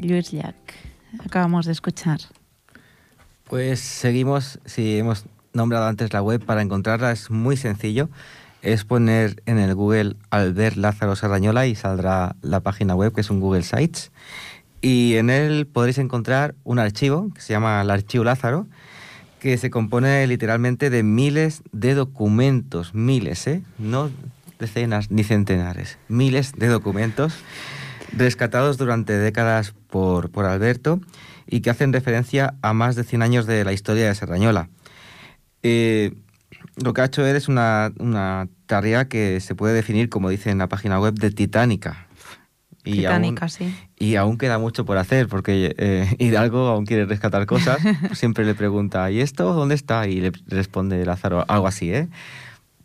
de 0.00 0.08
Lluís 0.08 0.30
Llach. 0.32 0.54
Acabamos 1.24 1.66
de 1.66 1.72
escuchar. 1.72 2.20
Pues 3.48 3.80
seguimos, 3.80 4.60
si 4.64 4.98
hemos 4.98 5.24
nombrado 5.52 5.86
antes 5.86 6.12
la 6.12 6.22
web, 6.22 6.44
para 6.44 6.62
encontrarla 6.62 7.12
es 7.12 7.30
muy 7.30 7.56
sencillo. 7.56 8.08
Es 8.62 8.84
poner 8.84 9.42
en 9.46 9.58
el 9.58 9.74
Google 9.74 10.16
Albert 10.30 10.76
Lázaro 10.76 11.16
Sarrañola 11.16 11.66
y 11.66 11.74
saldrá 11.74 12.36
la 12.42 12.60
página 12.60 12.94
web, 12.94 13.12
que 13.12 13.22
es 13.22 13.30
un 13.30 13.40
Google 13.40 13.62
Sites. 13.62 14.12
Y 14.82 15.16
en 15.16 15.30
él 15.30 15.66
podréis 15.66 15.98
encontrar 15.98 16.54
un 16.64 16.78
archivo 16.78 17.30
que 17.34 17.40
se 17.40 17.52
llama 17.52 17.80
el 17.80 17.90
Archivo 17.90 18.24
Lázaro, 18.24 18.66
que 19.40 19.56
se 19.56 19.70
compone 19.70 20.26
literalmente 20.26 20.90
de 20.90 21.02
miles 21.02 21.62
de 21.72 21.94
documentos, 21.94 22.94
miles, 22.94 23.46
¿eh? 23.46 23.62
No 23.78 24.10
decenas 24.58 25.10
ni 25.10 25.24
centenares, 25.24 25.98
miles 26.08 26.52
de 26.52 26.68
documentos 26.68 27.34
rescatados 28.16 28.78
durante 28.78 29.16
décadas 29.16 29.74
por, 29.88 30.30
por 30.30 30.44
Alberto 30.46 31.00
y 31.46 31.60
que 31.60 31.70
hacen 31.70 31.92
referencia 31.92 32.54
a 32.62 32.72
más 32.72 32.96
de 32.96 33.04
100 33.04 33.22
años 33.22 33.46
de 33.46 33.64
la 33.64 33.72
historia 33.72 34.06
de 34.06 34.14
Serrañola. 34.14 34.68
Eh, 35.62 36.14
lo 36.76 36.92
que 36.92 37.00
ha 37.02 37.06
hecho 37.06 37.26
él 37.26 37.36
es 37.36 37.48
una, 37.48 37.92
una, 37.98 38.48
tarea 38.66 39.08
que 39.08 39.40
se 39.40 39.54
puede 39.54 39.74
definir, 39.74 40.08
como 40.08 40.30
dice 40.30 40.50
en 40.50 40.58
la 40.58 40.68
página 40.68 41.00
web, 41.00 41.14
de 41.14 41.30
titánica. 41.30 42.06
Y 42.84 42.98
titánica, 42.98 43.46
aún, 43.46 43.50
sí. 43.50 43.74
Y 43.98 44.14
aún 44.14 44.38
queda 44.38 44.58
mucho 44.58 44.84
por 44.84 44.96
hacer, 44.96 45.28
porque 45.28 45.74
eh, 45.76 46.14
Hidalgo 46.18 46.68
aún 46.68 46.86
quiere 46.86 47.04
rescatar 47.04 47.46
cosas. 47.46 47.78
siempre 48.14 48.44
le 48.44 48.54
pregunta, 48.54 49.10
¿y 49.10 49.20
esto 49.20 49.52
dónde 49.52 49.74
está? 49.74 50.06
Y 50.06 50.20
le 50.20 50.32
responde 50.46 51.04
Lázaro, 51.04 51.44
algo 51.48 51.66
así, 51.66 51.92
¿eh? 51.92 52.08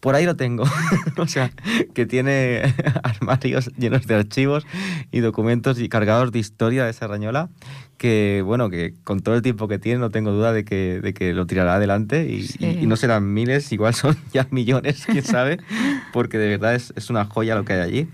Por 0.06 0.14
ahí 0.14 0.24
lo 0.24 0.36
tengo. 0.36 0.66
o 1.18 1.28
sea, 1.28 1.52
que 1.96 2.06
tiene 2.06 2.76
armarios 3.04 3.72
llenos 3.76 4.06
de 4.06 4.14
archivos 4.14 4.64
y 5.12 5.20
documentos 5.22 5.80
y 5.80 5.90
cargados 5.90 6.32
de 6.32 6.38
historia 6.38 6.86
de 6.86 6.94
Serrañola, 6.94 7.50
que 7.98 8.44
bueno, 8.46 8.70
que 8.70 8.94
con 9.04 9.22
todo 9.22 9.34
el 9.34 9.42
tiempo 9.42 9.68
que 9.68 9.80
tiene 9.80 9.98
no 9.98 10.12
tengo 10.12 10.30
duda 10.30 10.54
de 10.54 10.64
que, 10.64 11.02
de 11.02 11.16
que 11.16 11.34
lo 11.34 11.48
tirará 11.48 11.74
adelante 11.74 12.30
y, 12.30 12.44
sí. 12.44 12.58
y, 12.60 12.84
y, 12.84 12.86
no 12.86 12.98
serán 12.98 13.34
miles, 13.34 13.72
igual 13.72 13.96
son 13.96 14.16
ya 14.32 14.48
millones, 14.52 15.08
quién 15.08 15.24
sabe, 15.24 15.58
porque 16.14 16.38
de 16.38 16.50
verdad 16.50 16.76
es, 16.76 16.94
es 16.96 17.10
una 17.10 17.26
joya 17.26 17.56
lo 17.56 17.66
que 17.66 17.74
hay 17.74 17.80
allí. 17.80 18.08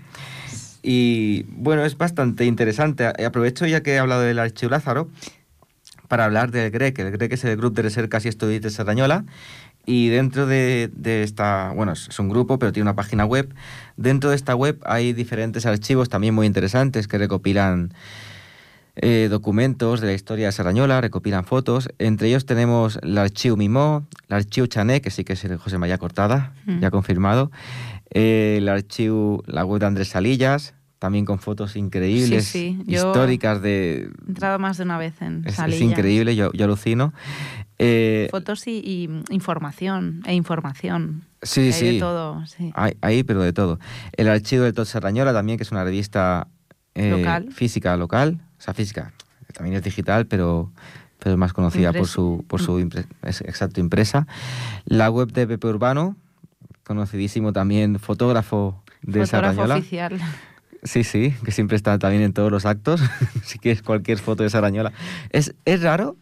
Y 0.82 1.42
bueno, 1.48 1.84
es 1.84 1.98
bastante 1.98 2.46
interesante. 2.46 3.04
Aprovecho 3.06 3.66
ya 3.66 3.82
que 3.82 3.92
he 3.92 3.98
hablado 3.98 4.22
del 4.22 4.38
Archivo 4.38 4.70
Lázaro 4.70 5.10
para 6.08 6.24
hablar 6.24 6.52
del 6.52 6.70
GREC. 6.70 6.98
El 7.00 7.10
GREC 7.10 7.32
es 7.34 7.44
el 7.44 7.56
Grupo 7.58 7.76
de 7.76 7.82
Recerca 7.82 8.18
y 8.24 8.28
Estudios 8.28 8.62
de 8.62 8.70
Serrañola 8.70 9.26
y 9.84 10.08
dentro 10.08 10.46
de, 10.46 10.90
de, 10.94 11.22
esta, 11.22 11.72
bueno, 11.74 11.92
es 11.92 12.18
un 12.18 12.28
grupo, 12.28 12.58
pero 12.58 12.72
tiene 12.72 12.84
una 12.84 12.96
página 12.96 13.24
web. 13.24 13.52
Dentro 13.96 14.30
de 14.30 14.36
esta 14.36 14.54
web 14.54 14.78
hay 14.84 15.12
diferentes 15.12 15.66
archivos 15.66 16.08
también 16.08 16.34
muy 16.34 16.46
interesantes 16.46 17.08
que 17.08 17.18
recopilan 17.18 17.92
eh, 18.94 19.28
documentos 19.30 20.02
de 20.02 20.08
la 20.08 20.12
historia 20.12 20.46
de 20.46 20.52
Serrañola, 20.52 21.00
recopilan 21.00 21.44
fotos. 21.44 21.88
Entre 21.98 22.28
ellos 22.28 22.44
tenemos 22.44 22.98
el 23.02 23.16
archivo 23.16 23.56
Mimó, 23.56 24.06
el 24.28 24.36
archivo 24.36 24.66
Chané, 24.66 25.00
que 25.00 25.10
sí 25.10 25.24
que 25.24 25.32
es 25.32 25.44
el 25.44 25.56
José 25.56 25.78
María 25.78 25.96
Cortada, 25.96 26.52
mm. 26.66 26.80
ya 26.80 26.90
confirmado, 26.90 27.50
eh, 28.10 28.56
el 28.58 28.68
archivo, 28.68 29.42
la 29.46 29.64
web 29.64 29.80
de 29.80 29.86
Andrés 29.86 30.08
Salillas, 30.08 30.74
también 31.02 31.24
con 31.24 31.40
fotos 31.40 31.74
increíbles, 31.74 32.44
Sí, 32.44 32.76
sí, 32.78 32.84
yo- 32.86 33.08
históricas 33.10 33.60
de... 33.60 34.08
He 34.24 34.28
entrado 34.28 34.60
más 34.60 34.76
de 34.76 34.84
una 34.84 34.98
vez 34.98 35.20
en 35.20 35.42
Es, 35.44 35.58
es 35.58 35.80
increíble, 35.80 36.36
yo, 36.36 36.52
yo 36.52 36.64
alucino. 36.64 37.12
Eh, 37.80 38.28
Fotos 38.30 38.68
y, 38.68 38.78
y 38.84 39.34
información, 39.34 40.22
e 40.26 40.34
información. 40.34 41.24
Sí, 41.42 41.60
hay 41.62 41.72
sí. 41.72 41.86
de 41.94 41.98
todo, 41.98 42.46
sí. 42.46 42.70
Hay, 42.76 42.96
hay, 43.00 43.24
pero 43.24 43.42
de 43.42 43.52
todo. 43.52 43.80
El 44.16 44.28
Archivo 44.28 44.62
del 44.62 44.74
Tot 44.74 44.86
Serrañola 44.86 45.32
también, 45.32 45.58
que 45.58 45.64
es 45.64 45.72
una 45.72 45.82
revista 45.82 46.46
eh, 46.94 47.10
Local. 47.10 47.48
física 47.52 47.96
local, 47.96 48.38
o 48.58 48.62
sea, 48.62 48.72
física, 48.72 49.12
también 49.54 49.74
es 49.74 49.82
digital, 49.82 50.26
pero, 50.26 50.70
pero 51.18 51.32
es 51.32 51.36
más 51.38 51.52
conocida 51.52 51.92
por 51.92 52.06
su, 52.06 52.44
por 52.46 52.62
su 52.62 52.78
impre- 52.78 53.06
exacto 53.24 53.80
impresa. 53.80 54.28
La 54.84 55.10
web 55.10 55.32
de 55.32 55.48
Pepe 55.48 55.66
Urbano, 55.66 56.14
conocidísimo 56.84 57.52
también 57.52 57.98
fotógrafo 57.98 58.80
de 59.02 59.26
Fotógrafo 59.26 59.26
Sarrañola. 59.26 59.74
oficial. 59.78 60.20
Sí, 60.82 61.04
sí, 61.04 61.32
que 61.44 61.52
siempre 61.52 61.76
está 61.76 61.98
también 61.98 62.22
en 62.22 62.32
todos 62.32 62.50
los 62.50 62.66
actos. 62.66 63.00
si 63.44 63.58
quieres 63.58 63.82
cualquier 63.82 64.18
foto 64.18 64.42
de 64.42 64.50
Sarañola. 64.50 64.92
Es, 65.30 65.54
es 65.64 65.82
raro. 65.82 66.16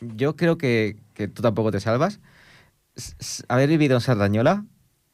Yo 0.00 0.36
creo 0.36 0.58
que, 0.58 0.96
que 1.14 1.28
tú 1.28 1.42
tampoco 1.42 1.70
te 1.70 1.80
salvas. 1.80 2.20
s- 2.96 3.44
Haber 3.48 3.68
vivido 3.68 3.94
en 3.96 4.00
Sardañola 4.00 4.64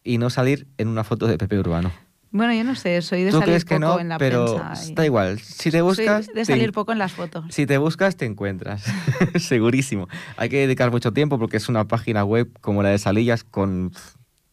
y 0.03 0.19
no 0.19 0.31
salir 0.31 0.67
en 0.79 0.89
una 0.89 1.05
foto 1.05 1.27
de 1.27 1.39
Pepe 1.39 1.59
Urbano. 1.59 1.93
Bueno, 2.33 2.55
yo 2.55 2.63
no 2.63 2.75
sé, 2.77 3.03
soy 3.03 3.25
de 3.25 3.31
Tú 3.33 3.39
salir 3.39 3.47
crees 3.51 3.65
que 3.65 3.75
poco 3.81 3.95
no, 3.95 4.01
en 4.01 4.09
la 4.09 4.19
pero 4.19 4.55
prensa. 4.55 4.89
y- 4.91 4.95
da 4.95 5.05
igual. 5.05 5.39
Si 5.41 5.71
te 5.71 5.79
Soy 5.79 5.83
buscas, 5.83 6.27
de 6.29 6.45
salir 6.45 6.73
poco 6.73 6.93
en 6.93 6.99
las 6.99 7.13
fotos. 7.13 7.45
si 7.51 7.67
te 7.67 7.77
buscas, 7.79 8.17
te 8.17 8.25
encuentras. 8.25 8.85
Segurísimo. 9.39 10.09
Hay 10.37 10.49
que 10.49 10.59
dedicar 10.59 10.91
mucho 10.91 11.13
tiempo 11.13 11.39
porque 11.39 11.57
es 11.59 11.69
una 11.69 11.87
página 11.87 12.25
web 12.25 12.51
como 12.61 12.83
la 12.83 12.89
de 12.91 12.99
Salillas 12.99 13.45
con 13.45 13.93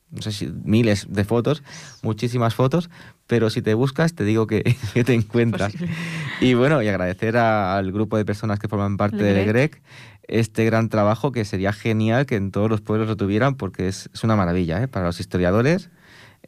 no 0.10 0.22
sé 0.22 0.32
si 0.32 0.47
miles 0.64 1.05
de 1.10 1.26
fotos, 1.26 1.64
muchísimas 2.01 2.55
fotos, 2.55 2.89
pero 3.28 3.50
si 3.50 3.62
te 3.62 3.74
buscas, 3.74 4.14
te 4.16 4.24
digo 4.24 4.48
que, 4.48 4.64
que 4.94 5.04
te 5.04 5.14
encuentras. 5.14 5.74
Y 6.42 6.54
bueno, 6.56 6.82
y 6.82 6.88
agradecer 6.88 7.38
a- 7.38 7.78
al 7.78 7.92
grupo 7.92 8.18
de 8.18 8.26
personas 8.26 8.58
que 8.60 8.68
forman 8.68 8.98
parte 8.98 9.18
El 9.18 9.24
del 9.36 9.46
GREC. 9.46 9.72
GREC 9.74 9.82
este 10.30 10.66
gran 10.66 10.90
trabajo 10.90 11.32
que 11.32 11.46
sería 11.46 11.72
genial 11.72 12.26
que 12.26 12.36
en 12.36 12.52
todos 12.52 12.70
los 12.70 12.82
pueblos 12.82 13.08
lo 13.08 13.16
tuvieran 13.16 13.56
porque 13.56 13.88
es, 13.88 14.10
es 14.14 14.26
una 14.26 14.36
maravilla, 14.36 14.84
¿eh? 14.84 14.88
para 14.90 15.06
los 15.06 15.22
historiadores 15.22 15.90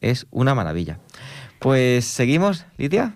es 0.02 0.28
una 0.32 0.54
maravilla. 0.54 1.00
Pues 1.60 2.04
seguimos, 2.06 2.66
Lidia. 2.78 3.16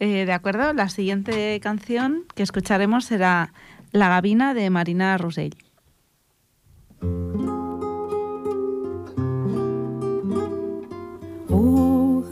Eh, 0.00 0.26
de 0.26 0.32
acuerdo, 0.34 0.74
la 0.74 0.90
siguiente 0.90 1.58
canción 1.60 2.24
que 2.34 2.42
escucharemos 2.42 3.06
será 3.06 3.54
La 3.92 4.08
Gavina 4.10 4.52
de 4.52 4.68
Marina 4.68 5.16
Rosell. 5.16 5.54
Oh, 11.48 12.22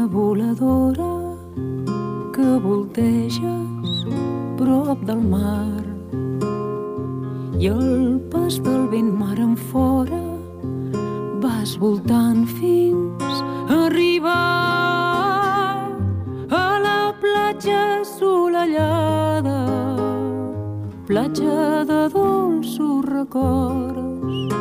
gavina 0.00 0.06
voladora 0.06 1.36
que 2.32 2.58
volteges 2.62 4.06
prop 4.56 4.98
del 5.04 5.20
mar. 5.20 5.84
I 7.58 7.66
el 7.68 8.20
pas 8.30 8.58
del 8.62 8.88
vent 8.88 9.12
mar 9.18 9.38
en 9.38 9.56
fora 9.56 10.22
vas 11.42 11.76
voltant 11.78 12.46
fins 12.46 13.42
a 13.68 13.86
arribar 13.86 14.32
a 16.50 16.78
la 16.78 17.14
platja 17.20 18.00
assolellada 18.00 19.60
platja 21.06 21.84
de 21.84 22.08
dolços 22.08 23.04
records. 23.04 24.54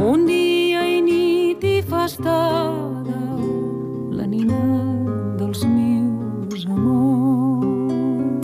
Un 0.00 0.26
dia 0.26 0.86
i 0.88 1.00
nit 1.00 1.62
hi 1.64 1.82
fa 1.82 2.08
One 6.66 8.42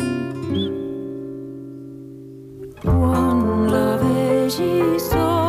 love 3.68 4.02
is 4.04 4.56
Jesus. 4.58 5.39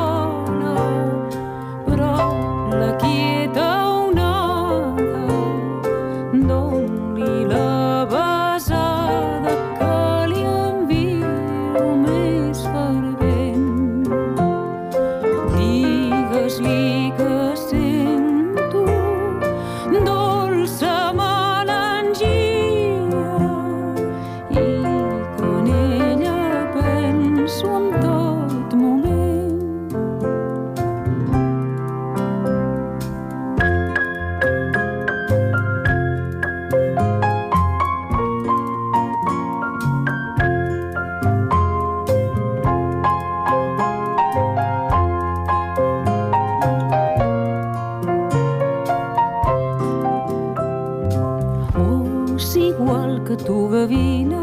Gavina, 53.81 54.41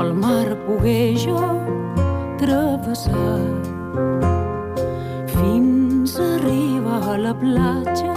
el 0.00 0.14
mar 0.14 0.56
pogué 0.66 1.16
jo 1.18 1.40
travessar. 2.38 3.42
Fins 5.34 6.14
a 6.18 6.26
arribar 6.36 7.02
a 7.14 7.16
la 7.26 7.34
platja 7.42 8.14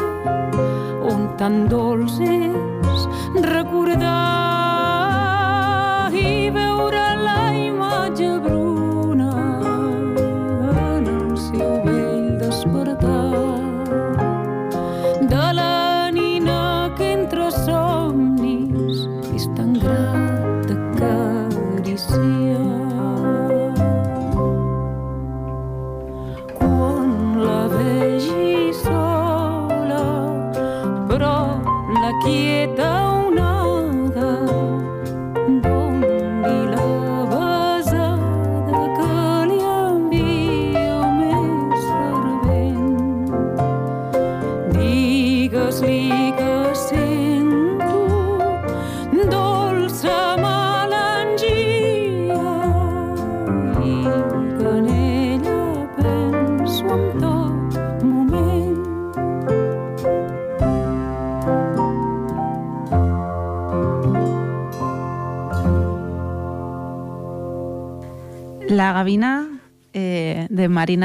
on 1.13 1.25
tan 1.39 1.65
dolç 1.73 2.19
és 2.27 3.07
recordar 3.49 4.30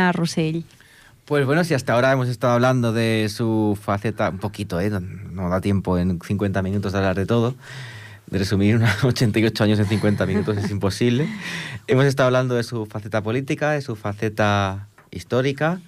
Marina 0.07 0.13
Rosell. 0.13 0.65
Pues 1.25 1.45
bueno, 1.45 1.65
si 1.65 1.75
hasta 1.75 1.95
ahora 1.95 2.13
hemos 2.13 2.29
estado 2.29 2.53
hablando 2.53 2.93
de 2.93 3.29
su 3.29 3.77
faceta, 3.81 4.31
un 4.31 4.39
poquito, 4.39 4.81
¿eh? 4.81 4.91
no, 4.91 5.01
no 5.01 5.49
da 5.49 5.61
tiempo 5.61 5.99
en 5.99 6.21
50 6.21 6.63
minutos 6.63 6.93
de 6.93 6.99
hablar 6.99 7.17
de 7.17 7.27
todo, 7.27 7.57
de 8.29 8.39
resumir 8.39 8.77
unos 8.77 8.91
88 9.05 9.65
años 9.65 9.79
en 9.81 9.87
50 9.87 10.25
minutos 10.27 10.57
es 10.57 10.71
imposible. 10.71 11.29
hemos 11.89 12.05
estado 12.05 12.29
hablando 12.29 12.55
de 12.55 12.63
su 12.63 12.87
faceta 12.87 13.23
política, 13.23 13.73
de 13.73 13.83
su 13.83 13.97
faceta 13.97 14.87
histórica, 15.11 15.81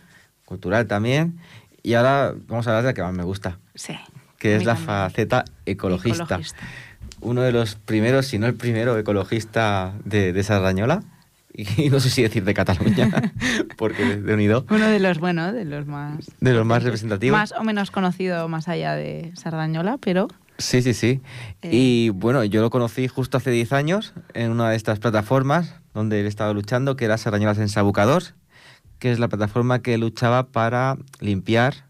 cultural 0.44 0.86
también, 0.88 1.38
y 1.84 1.94
ahora 1.94 2.34
vamos 2.48 2.66
a 2.66 2.70
hablar 2.70 2.82
de 2.82 2.88
la 2.90 2.94
que 2.94 3.02
más 3.02 3.12
me 3.14 3.22
gusta, 3.22 3.58
Sí. 3.76 3.94
que 4.38 4.56
es 4.56 4.64
la 4.64 4.74
faceta 4.74 5.44
ecologista. 5.66 6.24
Ecologista. 6.24 6.58
Uno 7.20 7.42
de 7.42 7.52
los 7.52 7.76
primeros, 7.76 8.26
si 8.26 8.38
no 8.40 8.46
el 8.46 8.54
primero 8.54 8.98
ecologista 8.98 9.92
de, 10.04 10.32
de 10.32 10.42
Sardañola, 10.42 11.02
y 11.52 11.90
no 11.90 12.00
sé 12.00 12.10
si 12.10 12.22
decir 12.22 12.44
de 12.44 12.54
Cataluña, 12.54 13.32
porque 13.76 14.16
de, 14.16 14.34
unido, 14.34 14.64
Uno 14.70 14.86
de 14.86 15.00
los, 15.00 15.18
bueno, 15.18 15.52
de 15.52 15.64
los 15.64 15.86
más... 15.86 16.30
de 16.40 16.52
los 16.52 16.66
más 16.66 16.82
representativos. 16.82 17.38
Más 17.38 17.52
o 17.52 17.64
menos 17.64 17.90
conocido 17.90 18.48
más 18.48 18.68
allá 18.68 18.94
de 18.94 19.32
Sardañola, 19.34 19.98
pero 19.98 20.28
Sí, 20.58 20.82
sí, 20.82 20.92
sí. 20.92 21.20
Eh. 21.62 21.70
Y 21.72 22.08
bueno, 22.10 22.42
yo 22.42 22.60
lo 22.60 22.70
conocí 22.70 23.06
justo 23.06 23.36
hace 23.36 23.52
10 23.52 23.72
años 23.72 24.12
en 24.34 24.50
una 24.50 24.70
de 24.70 24.76
estas 24.76 24.98
plataformas 24.98 25.76
donde 25.94 26.20
él 26.20 26.26
estaba 26.26 26.52
luchando, 26.52 26.96
que 26.96 27.04
era 27.04 27.16
Sardañolas 27.16 27.58
en 27.58 27.68
Sabucador, 27.68 28.24
que 28.98 29.12
es 29.12 29.20
la 29.20 29.28
plataforma 29.28 29.82
que 29.82 29.96
luchaba 29.98 30.48
para 30.48 30.98
limpiar 31.20 31.86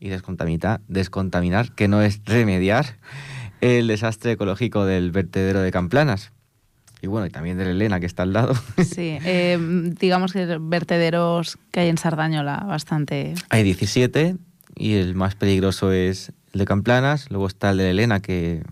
y 0.00 0.08
descontaminar, 0.08 0.80
descontaminar, 0.88 1.72
que 1.76 1.86
no 1.86 2.02
es 2.02 2.20
remediar, 2.24 2.98
el 3.60 3.86
desastre 3.86 4.32
ecológico 4.32 4.84
del 4.84 5.12
vertedero 5.12 5.60
de 5.60 5.70
Camplanas. 5.70 6.32
Y 7.00 7.06
bueno, 7.06 7.26
y 7.26 7.30
también 7.30 7.58
de 7.58 7.64
la 7.64 7.70
Elena, 7.70 8.00
que 8.00 8.06
está 8.06 8.24
al 8.24 8.32
lado. 8.32 8.54
sí, 8.78 9.18
eh, 9.24 9.58
digamos 10.00 10.32
que 10.32 10.58
vertederos 10.60 11.58
que 11.70 11.80
hay 11.80 11.88
en 11.88 11.98
Sardañola 11.98 12.64
bastante... 12.66 13.34
Hay 13.50 13.62
17 13.62 14.36
y 14.76 14.94
el 14.94 15.14
más 15.14 15.34
peligroso 15.34 15.92
es 15.92 16.32
el 16.52 16.60
de 16.60 16.64
Camplanas. 16.64 17.30
Luego 17.30 17.46
está 17.46 17.70
el 17.70 17.78
de 17.78 17.90
Elena, 17.90 18.20
que 18.20 18.62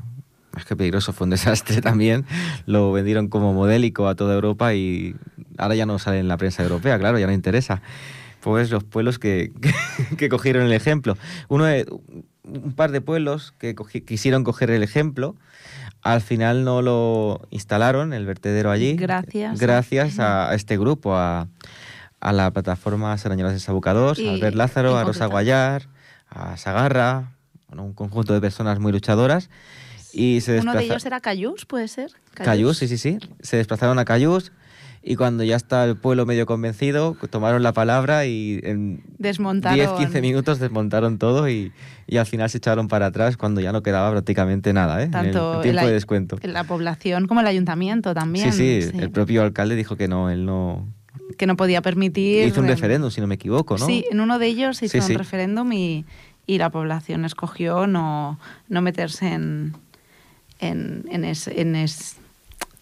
más 0.52 0.64
que 0.64 0.74
peligroso 0.74 1.12
fue 1.12 1.26
un 1.26 1.30
desastre 1.30 1.80
también. 1.82 2.24
Lo 2.66 2.90
vendieron 2.90 3.28
como 3.28 3.52
modélico 3.52 4.08
a 4.08 4.16
toda 4.16 4.34
Europa 4.34 4.74
y 4.74 5.14
ahora 5.58 5.76
ya 5.76 5.86
no 5.86 5.98
sale 5.98 6.18
en 6.18 6.28
la 6.28 6.36
prensa 6.36 6.62
europea, 6.62 6.98
claro, 6.98 7.18
ya 7.18 7.26
no 7.26 7.32
interesa. 7.32 7.82
Pues 8.40 8.70
los 8.70 8.84
pueblos 8.84 9.18
que, 9.18 9.52
que, 9.60 9.72
que 10.16 10.28
cogieron 10.28 10.64
el 10.64 10.72
ejemplo. 10.72 11.16
Uno 11.48 11.64
de, 11.64 11.86
un 12.42 12.72
par 12.72 12.90
de 12.90 13.00
pueblos 13.00 13.52
que 13.58 13.74
quisieron 14.04 14.44
coger 14.44 14.70
el 14.70 14.82
ejemplo. 14.82 15.36
Al 16.12 16.20
final 16.20 16.64
no 16.64 16.82
lo 16.82 17.40
instalaron, 17.50 18.12
el 18.12 18.26
vertedero 18.26 18.70
allí. 18.70 18.94
Gracias. 18.94 19.58
Gracias 19.58 20.18
a, 20.18 20.54
este 20.54 20.78
grupo, 20.78 21.16
a, 21.16 21.48
a 22.20 22.32
la 22.32 22.50
plataforma 22.52 23.16
Sarañolas 23.18 23.52
de 23.52 23.60
Sabucados, 23.60 24.18
a 24.18 24.30
Albert 24.30 24.54
Lázaro, 24.54 24.96
a 24.96 25.04
Rosa. 25.04 25.26
Guayar, 25.26 25.88
a 26.28 26.56
Sagarra, 26.56 27.32
bueno, 27.68 27.84
un 27.84 27.92
conjunto 27.92 28.34
de 28.34 28.40
personas 28.40 28.78
muy 28.78 28.92
luchadoras. 28.92 29.50
Y 30.12 30.40
se 30.40 30.60
Uno 30.60 30.74
de 30.74 30.84
ellos 30.84 31.04
era 31.04 31.20
Cayús, 31.20 31.66
¿puede 31.66 31.88
ser? 31.88 32.10
Cayús, 32.34 32.78
sí, 32.78 32.88
sí, 32.88 32.98
sí. 32.98 33.18
Se 33.40 33.56
desplazaron 33.56 33.98
a 33.98 34.04
Cayús 34.04 34.52
y 35.08 35.14
cuando 35.14 35.44
ya 35.44 35.54
está 35.54 35.84
el 35.84 35.96
pueblo 35.96 36.26
medio 36.26 36.46
convencido, 36.46 37.16
tomaron 37.30 37.62
la 37.62 37.72
palabra 37.72 38.26
y 38.26 38.60
en 38.64 39.04
Desmontaron. 39.18 39.78
10-15 39.78 40.20
minutos 40.20 40.58
desmontaron 40.58 41.16
todo 41.18 41.48
y, 41.48 41.72
y 42.08 42.16
al 42.16 42.26
final 42.26 42.50
se 42.50 42.58
echaron 42.58 42.88
para 42.88 43.06
atrás 43.06 43.36
cuando 43.36 43.60
ya 43.60 43.70
no 43.70 43.84
quedaba 43.84 44.10
prácticamente 44.10 44.72
nada, 44.72 45.00
¿eh? 45.00 45.04
En 45.04 45.08
el 45.08 45.12
Tanto 45.12 45.60
tiempo 45.62 45.80
el 45.82 45.86
de 45.86 45.92
descuento. 45.92 46.38
La 46.42 46.64
población 46.64 47.28
como 47.28 47.40
el 47.40 47.46
ayuntamiento 47.46 48.14
también. 48.14 48.52
Sí, 48.52 48.82
sí, 48.82 48.90
el 48.98 49.10
propio 49.12 49.44
alcalde 49.44 49.76
dijo 49.76 49.94
que 49.96 50.08
no, 50.08 50.28
él 50.28 50.44
no... 50.44 50.88
Que 51.38 51.46
no 51.46 51.56
podía 51.56 51.82
permitir... 51.82 52.46
Hizo 52.48 52.60
un 52.60 52.66
referéndum, 52.66 53.10
si 53.12 53.20
no 53.20 53.28
me 53.28 53.36
equivoco, 53.36 53.78
¿no? 53.78 53.86
Sí, 53.86 54.04
en 54.10 54.20
uno 54.20 54.38
de 54.40 54.46
ellos 54.48 54.82
hizo 54.82 54.92
Sí, 55.00 55.00
sí. 55.06 55.12
un 55.12 55.18
referéndum 55.18 55.72
y, 55.72 56.04
y 56.48 56.58
la 56.58 56.70
población 56.70 57.24
escogió 57.24 57.86
no, 57.86 58.38
no 58.68 58.82
meterse 58.82 59.28
en, 59.32 59.74
en, 60.58 61.04
en, 61.10 61.24
es- 61.24 61.48
en, 61.48 61.76
es- 61.76 62.16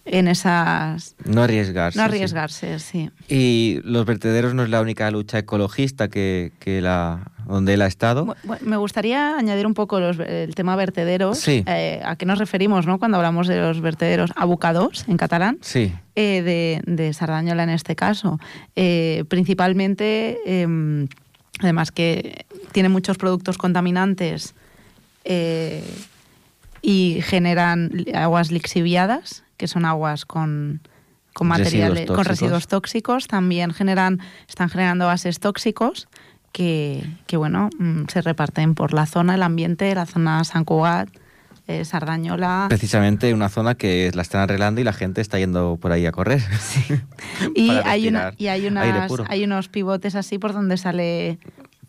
en 0.07 0.29
esas... 0.29 1.17
No 1.25 1.43
arriesgarse. 1.43 1.99
No 1.99 2.05
arriesgarse, 2.05 2.79
sí. 2.79 3.11
Y 3.29 3.81
los 3.85 4.05
vertederos 4.05 4.55
no 4.55 4.63
es 4.63 4.69
la 4.71 4.81
única 4.81 5.11
lucha 5.11 5.39
ecologista 5.39 6.09
que, 6.09 6.53
que 6.59 6.81
la, 6.83 7.31
donde 7.47 7.75
él 7.75 7.83
ha 7.83 7.87
estado. 7.87 8.37
Me 8.61 8.77
gustaría 8.77 9.37
añadir 9.39 9.67
un 9.67 9.73
poco 9.75 10.01
los- 10.01 10.19
el 10.19 10.55
tema 10.55 10.77
vertederos. 10.77 11.39
Sí. 11.39 11.65
Eh, 11.67 12.03
¿A 12.05 12.17
qué 12.17 12.27
nos 12.27 12.39
referimos 12.39 12.87
no? 12.87 12.99
cuando 12.99 13.17
hablamos 13.17 13.47
de 13.49 13.59
los 13.61 13.81
vertederos? 13.81 14.31
Abocados, 14.37 15.05
en 15.09 15.17
catalán. 15.17 15.59
Sí, 15.63 15.93
eh, 16.17 16.43
de, 16.43 16.83
de 16.85 17.13
Sardañola 17.15 17.63
en 17.63 17.71
este 17.71 17.97
caso. 17.97 18.39
Eh, 18.77 19.25
principalmente, 19.29 20.39
eh, 20.45 21.07
además 21.61 21.93
que 21.93 22.45
tiene 22.73 22.89
muchos 22.91 23.17
productos 23.17 23.57
contaminantes 23.57 24.55
y 26.83 27.21
generan 27.23 27.91
aguas 28.15 28.51
lixiviadas, 28.53 29.44
que 29.57 29.69
son 29.69 29.85
aguas 29.85 30.25
con, 30.25 30.81
con 31.33 31.51
Residuos 31.51 31.73
materiales, 31.73 32.07
con 32.07 32.17
tóxicos. 32.17 32.27
residuos 32.27 32.69
tóxicos. 32.69 33.27
También 33.27 33.73
generan, 33.73 34.21
están 34.49 34.69
generando 34.69 35.07
gases 35.07 35.41
tóxicos 35.41 36.09
que, 36.53 37.05
que, 37.27 37.37
bueno, 37.37 37.71
mm, 37.79 38.05
se 38.09 38.23
reparten 38.23 38.75
por 38.75 38.93
la 38.93 39.07
zona, 39.07 39.35
el 39.35 39.43
ambiente, 39.43 39.95
la 39.95 40.07
zona 40.07 40.45
San 40.45 40.65
Cugat, 40.65 41.09
eh, 41.67 41.85
Sardañola. 41.85 42.67
precisamente 42.69 43.33
una 43.33 43.49
zona 43.49 43.75
que 43.75 44.11
la 44.15 44.21
están 44.21 44.43
arreglando 44.43 44.83
y 44.83 44.85
la 44.85 44.93
gente 44.93 45.23
está 45.23 45.39
yendo 45.39 45.79
por 45.81 45.93
ahí 45.93 46.05
a 46.05 46.13
correr. 46.13 46.43
Y 47.55 47.71
hay, 47.71 48.09
una, 48.09 48.35
y 48.37 48.49
hay, 48.49 48.67
unas, 48.67 49.11
hay 49.29 49.45
unos 49.45 49.69
pivotes 49.69 50.15
así 50.15 50.39
por 50.39 50.53
donde 50.53 50.77
sale 50.77 51.39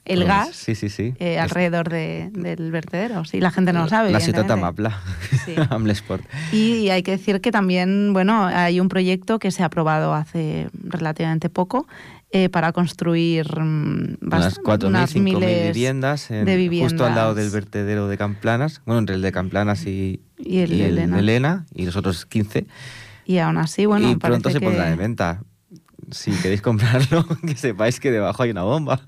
el 0.06 0.18
Pues, 0.20 0.28
gas 0.28 0.56
Sí, 0.56 0.76
sí, 0.76 0.89
sí. 0.89 1.14
eh, 1.20 1.39
alrededor 1.39 1.89
de- 1.89 2.30
del 2.32 2.72
vertedero. 2.72 3.26
Sí, 3.26 3.39
la 3.41 3.51
gente 3.51 3.74
no 3.74 3.84
lo 3.84 3.89
sabe. 3.89 4.12
La 4.12 4.20
ciudad. 4.20 4.49
Amapla, 4.49 4.99
Sí. 5.45 5.53
Amlesport. 5.70 6.24
Y, 6.51 6.74
y 6.76 6.89
hay 6.91 7.03
que 7.03 7.12
decir 7.12 7.41
que 7.41 7.51
también, 7.51 8.14
bueno, 8.14 8.45
hay 8.45 8.80
un 8.80 8.88
proyecto 8.89 9.39
que 9.39 9.51
se 9.51 9.64
ha 9.64 9.68
aprobado 9.68 10.14
hace 10.14 10.70
relativamente 10.84 11.49
poco 11.49 11.88
eh, 12.32 12.49
para 12.49 12.72
construir 12.74 13.47
mm, 13.60 14.18
Unas 14.22 14.58
bast- 14.58 14.62
4.000, 14.64 14.88
unas 14.88 15.16
5.000 15.16 15.24
viles 15.39 15.74
viviendas, 15.74 16.32
en- 16.32 16.45
de 16.45 16.80
justo 16.82 17.06
al 17.06 17.16
lado 17.16 17.34
viviendas. 17.34 17.53
del 17.53 17.62
vertedero 17.62 18.08
de 18.08 18.18
Camplanas, 18.18 18.82
bueno, 18.86 18.99
entre 18.99 19.16
el 19.16 19.22
de 19.22 19.32
Camplanas 19.32 19.86
y, 19.86 20.22
Y 20.38 20.60
el 20.60 20.70
de 20.70 20.88
Elena. 20.89 21.20
Elena, 21.20 21.66
y 21.74 21.86
los 21.86 21.95
otros 21.95 22.26
15. 22.26 22.66
Y 23.26 23.38
aún 23.39 23.58
así, 23.58 23.86
bueno, 23.86 24.10
y 24.12 24.16
pronto 24.18 24.49
se 24.49 24.60
pondrá 24.60 24.89
de 24.89 24.95
venta. 24.95 25.41
Si 26.12 26.32
queréis 26.32 26.62
comprarlo, 26.62 27.26
que 27.47 27.56
sepáis 27.56 27.99
que 27.99 28.12
debajo 28.12 28.43
hay 28.43 28.51
una 28.51 28.64
bomba. 28.64 29.01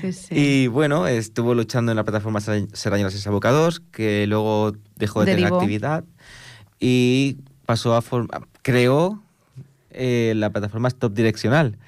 Sí, 0.00 0.12
sí. 0.12 0.34
Y 0.34 0.66
bueno, 0.66 1.06
estuvo 1.06 1.54
luchando 1.54 1.92
en 1.92 1.96
la 1.96 2.04
plataforma 2.04 2.40
Ser- 2.40 2.68
Serrañolas 2.72 3.14
y 3.14 3.18
Sabocados, 3.18 3.80
que 3.80 4.26
luego 4.26 4.72
dejó 4.96 5.20
de 5.24 5.30
Derivó. 5.34 5.46
tener 5.48 5.60
actividad 5.62 6.04
y 6.78 7.38
pasó 7.66 7.94
a 7.94 8.02
formar, 8.02 8.42
creó 8.62 9.22
eh, 9.90 10.34
la 10.36 10.50
plataforma 10.50 10.88
Stop 10.88 11.14
Direccional. 11.14 11.78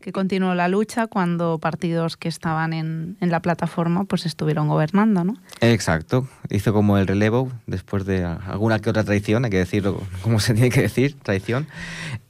Que 0.00 0.12
continuó 0.12 0.54
la 0.54 0.68
lucha 0.68 1.08
cuando 1.08 1.58
partidos 1.58 2.16
que 2.16 2.28
estaban 2.28 2.72
en, 2.72 3.16
en 3.20 3.30
la 3.30 3.40
plataforma 3.42 4.04
pues 4.04 4.26
estuvieron 4.26 4.68
gobernando, 4.68 5.24
¿no? 5.24 5.34
Exacto, 5.60 6.28
hizo 6.50 6.72
como 6.72 6.98
el 6.98 7.06
relevo 7.06 7.50
después 7.66 8.04
de 8.06 8.24
alguna 8.24 8.78
que 8.78 8.90
otra 8.90 9.02
traición, 9.04 9.44
hay 9.44 9.50
que 9.50 9.58
decirlo 9.58 10.00
como 10.22 10.38
se 10.40 10.54
tiene 10.54 10.70
que 10.70 10.82
decir, 10.82 11.16
traición, 11.22 11.66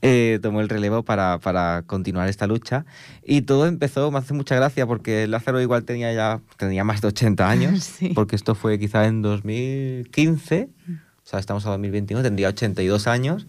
eh, 0.00 0.38
tomó 0.40 0.60
el 0.62 0.68
relevo 0.70 1.02
para, 1.02 1.38
para 1.38 1.82
continuar 1.86 2.28
esta 2.28 2.46
lucha 2.46 2.86
y 3.22 3.42
todo 3.42 3.66
empezó, 3.66 4.10
me 4.10 4.18
hace 4.18 4.32
mucha 4.32 4.54
gracia 4.56 4.86
porque 4.86 5.26
Lázaro 5.26 5.60
igual 5.60 5.84
tenía 5.84 6.12
ya 6.14 6.40
tenía 6.56 6.84
más 6.84 7.00
de 7.02 7.08
80 7.08 7.48
años, 7.50 7.84
Sí. 7.98 8.12
porque 8.14 8.34
esto 8.36 8.54
fue 8.54 8.78
quizá 8.78 9.06
en 9.06 9.20
2015, 9.22 10.68
o 10.88 11.30
sea, 11.30 11.38
estamos 11.38 11.66
a 11.66 11.70
2021, 11.70 12.22
tendría 12.22 12.48
82 12.48 13.06
años 13.06 13.46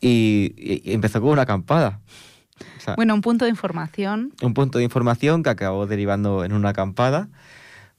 y 0.00 0.82
empezó 0.92 1.20
con 1.20 1.30
una 1.30 1.42
acampada. 1.42 2.00
O 2.78 2.80
sea, 2.80 2.94
Bueno, 2.94 3.14
un 3.14 3.20
punto 3.20 3.44
de 3.44 3.50
información. 3.50 4.32
un 4.42 4.54
punto 4.54 4.78
de 4.78 4.84
información 4.84 5.42
que 5.42 5.50
acabó 5.50 5.86
derivando 5.86 6.44
en 6.44 6.52
una 6.52 6.70
acampada 6.70 7.28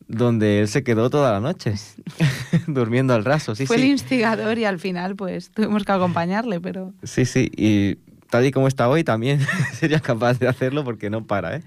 donde 0.07 0.59
él 0.61 0.67
se 0.67 0.83
quedó 0.83 1.09
toda 1.09 1.31
la 1.31 1.39
noche 1.39 1.75
durmiendo 2.67 3.13
al 3.13 3.23
raso. 3.23 3.55
Sí, 3.55 3.65
Fue 3.65 3.77
el 3.77 3.83
sí. 3.83 3.89
instigador 3.91 4.57
y 4.57 4.65
al 4.65 4.79
final 4.79 5.15
pues 5.15 5.51
tuvimos 5.51 5.83
que 5.85 5.91
acompañarle, 5.91 6.59
pero 6.59 6.93
Sí, 7.03 7.25
sí. 7.25 7.49
Y 7.55 7.95
tal 8.29 8.45
y 8.45 8.51
como 8.51 8.67
está 8.67 8.89
hoy 8.89 9.03
también 9.03 9.39
sería 9.73 9.99
capaz 9.99 10.37
de 10.39 10.47
hacerlo 10.47 10.83
porque 10.83 11.09
no 11.09 11.25
para, 11.25 11.57
¿eh? 11.57 11.63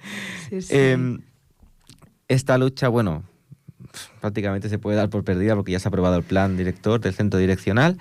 sí, 0.51 0.61
sí. 0.63 0.75
Em, 0.77 1.21
esta 2.29 2.59
lucha, 2.59 2.89
bueno, 2.89 3.23
prácticamente 4.21 4.69
se 4.69 4.79
puede 4.79 4.97
dar 4.97 5.09
por 5.11 5.25
perdida 5.25 5.55
porque 5.55 5.73
ya 5.73 5.79
se 5.79 5.89
ha 5.89 5.91
aprobado 5.91 6.17
el 6.17 6.23
plan 6.23 6.57
director 6.57 7.01
del 7.01 7.15
centro 7.15 7.39
direccional. 7.39 7.97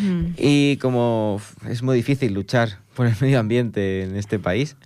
Mm. 0.00 0.32
Y 0.36 0.76
como 0.78 1.40
es 1.68 1.82
muy 1.82 1.96
difícil 1.96 2.34
luchar 2.34 2.78
por 2.98 3.06
el 3.06 3.14
medio 3.20 3.38
ambiente 3.38 4.02
en 4.02 4.16
este 4.16 4.40
país, 4.40 4.76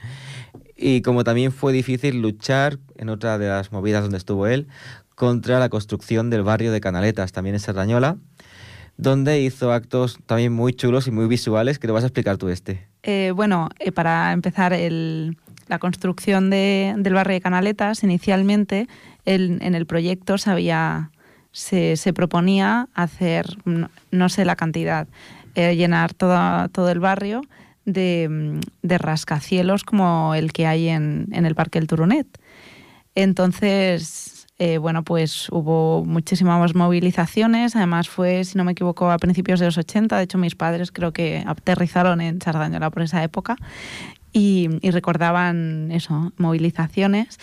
y 0.76 1.00
como 1.00 1.24
también 1.24 1.50
fue 1.50 1.72
difícil 1.72 2.20
luchar 2.20 2.78
en 2.96 3.08
otra 3.08 3.38
de 3.38 3.48
las 3.48 3.72
movidas 3.72 4.02
donde 4.02 4.18
estuvo 4.18 4.46
él, 4.46 4.68
contra 5.14 5.58
la 5.58 5.68
construcción 5.70 6.28
del 6.28 6.42
barrio 6.42 6.72
de 6.72 6.80
Canaletas, 6.80 7.32
también 7.32 7.54
en 7.54 7.60
Serrañola, 7.60 8.16
donde 8.98 9.40
hizo 9.40 9.72
actos 9.72 10.18
también 10.26 10.52
muy 10.52 10.74
chulos 10.74 11.06
y 11.06 11.10
muy 11.10 11.26
visuales, 11.26 11.78
que 11.78 11.86
lo 11.86 11.94
vas 11.94 12.04
a 12.04 12.08
explicar 12.08 12.36
tú 12.36 12.48
este. 12.50 12.86
Eh, 13.02 13.32
bueno, 13.34 13.70
eh, 13.78 13.92
para 13.92 14.32
empezar, 14.32 14.72
el- 14.74 15.38
la 15.68 15.78
construcción 15.78 16.50
de- 16.50 16.94
del 16.98 17.14
barrio 17.14 17.34
de 17.34 17.40
Canaletas, 17.40 18.02
inicialmente 18.04 18.88
el- 19.24 19.58
en 19.62 19.74
el 19.74 19.86
proyecto 19.86 20.36
se, 20.36 20.50
había- 20.50 21.10
se, 21.52 21.96
se 21.96 22.12
proponía 22.12 22.88
hacer, 22.94 23.46
no, 23.64 23.88
no 24.10 24.28
sé 24.28 24.44
la 24.44 24.56
cantidad, 24.56 25.06
eh, 25.54 25.76
llenar 25.76 26.12
toda- 26.14 26.68
todo 26.68 26.90
el 26.90 26.98
barrio 27.00 27.40
de, 27.84 28.60
rascacielos 28.82 29.84
como 29.84 30.34
el 30.34 30.52
que 30.52 30.66
hay 30.66 30.88
en, 30.88 31.28
el 31.32 31.54
Parque 31.54 31.78
El 31.78 31.86
Turonet. 31.86 32.26
Entonces, 33.14 34.46
eh, 34.58 34.78
bueno, 34.78 35.02
pues 35.02 35.48
hubo 35.50 36.04
muchísimas 36.04 36.74
movilizaciones. 36.74 37.76
Además 37.76 38.08
fue, 38.08 38.44
si 38.44 38.56
no 38.56 38.64
me 38.64 38.72
equivoco, 38.72 39.10
a 39.10 39.18
principios 39.18 39.60
de 39.60 39.66
los 39.66 39.78
80. 39.78 40.16
De 40.16 40.24
hecho, 40.24 40.38
mis 40.38 40.54
padres 40.54 40.92
creo 40.92 41.12
que 41.12 41.44
aterrizaron 41.46 42.20
en 42.20 42.40
Sardañola 42.40 42.90
por 42.90 43.02
esa 43.02 43.22
época 43.22 43.56
y, 44.32 44.68
y 44.80 44.90
recordaban 44.90 45.90
eso, 45.92 46.32
movilizaciones. 46.38 47.38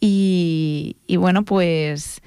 Y, 0.00 0.96
y 1.06 1.16
bueno, 1.16 1.44
pues 1.44 2.20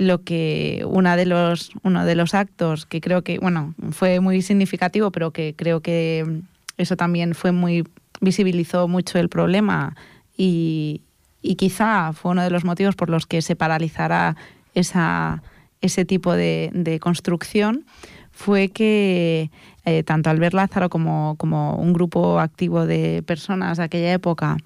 lo 0.00 0.22
que 0.22 0.82
una 0.86 1.14
de 1.14 1.26
los 1.26 1.72
uno 1.82 2.06
de 2.06 2.14
los 2.14 2.32
actos 2.32 2.86
que 2.86 3.02
creo 3.02 3.22
que 3.22 3.38
bueno 3.38 3.74
fue 3.90 4.18
muy 4.20 4.40
significativo 4.40 5.10
pero 5.10 5.30
que 5.30 5.54
creo 5.54 5.80
que 5.82 6.40
eso 6.80 6.96
también 6.96 7.34
fue 7.34 7.52
muy 7.52 7.84
visibilizó 8.20 8.88
mucho 8.88 9.18
el 9.18 9.28
problema 9.28 9.96
y, 10.36 11.02
y 11.40 11.56
quizá 11.56 12.12
fue 12.12 12.32
uno 12.32 12.42
de 12.42 12.50
los 12.50 12.64
motivos 12.64 12.96
por 12.96 13.08
los 13.08 13.26
que 13.26 13.40
se 13.40 13.56
paralizara 13.56 14.36
esa, 14.74 15.42
ese 15.80 16.04
tipo 16.04 16.34
de, 16.34 16.98
construcción 17.00 17.86
fue 18.30 18.68
que 18.68 19.50
eh, 19.84 20.02
tanto 20.02 20.30
Albert 20.30 20.54
Lázaro 20.54 20.90
como, 20.90 21.34
como 21.38 21.74
un 21.76 21.92
grupo 21.92 22.40
activo 22.40 22.86
de 22.86 23.22
personas 23.26 23.78
de 23.78 23.84
aquella 23.84 24.12
época 24.12 24.56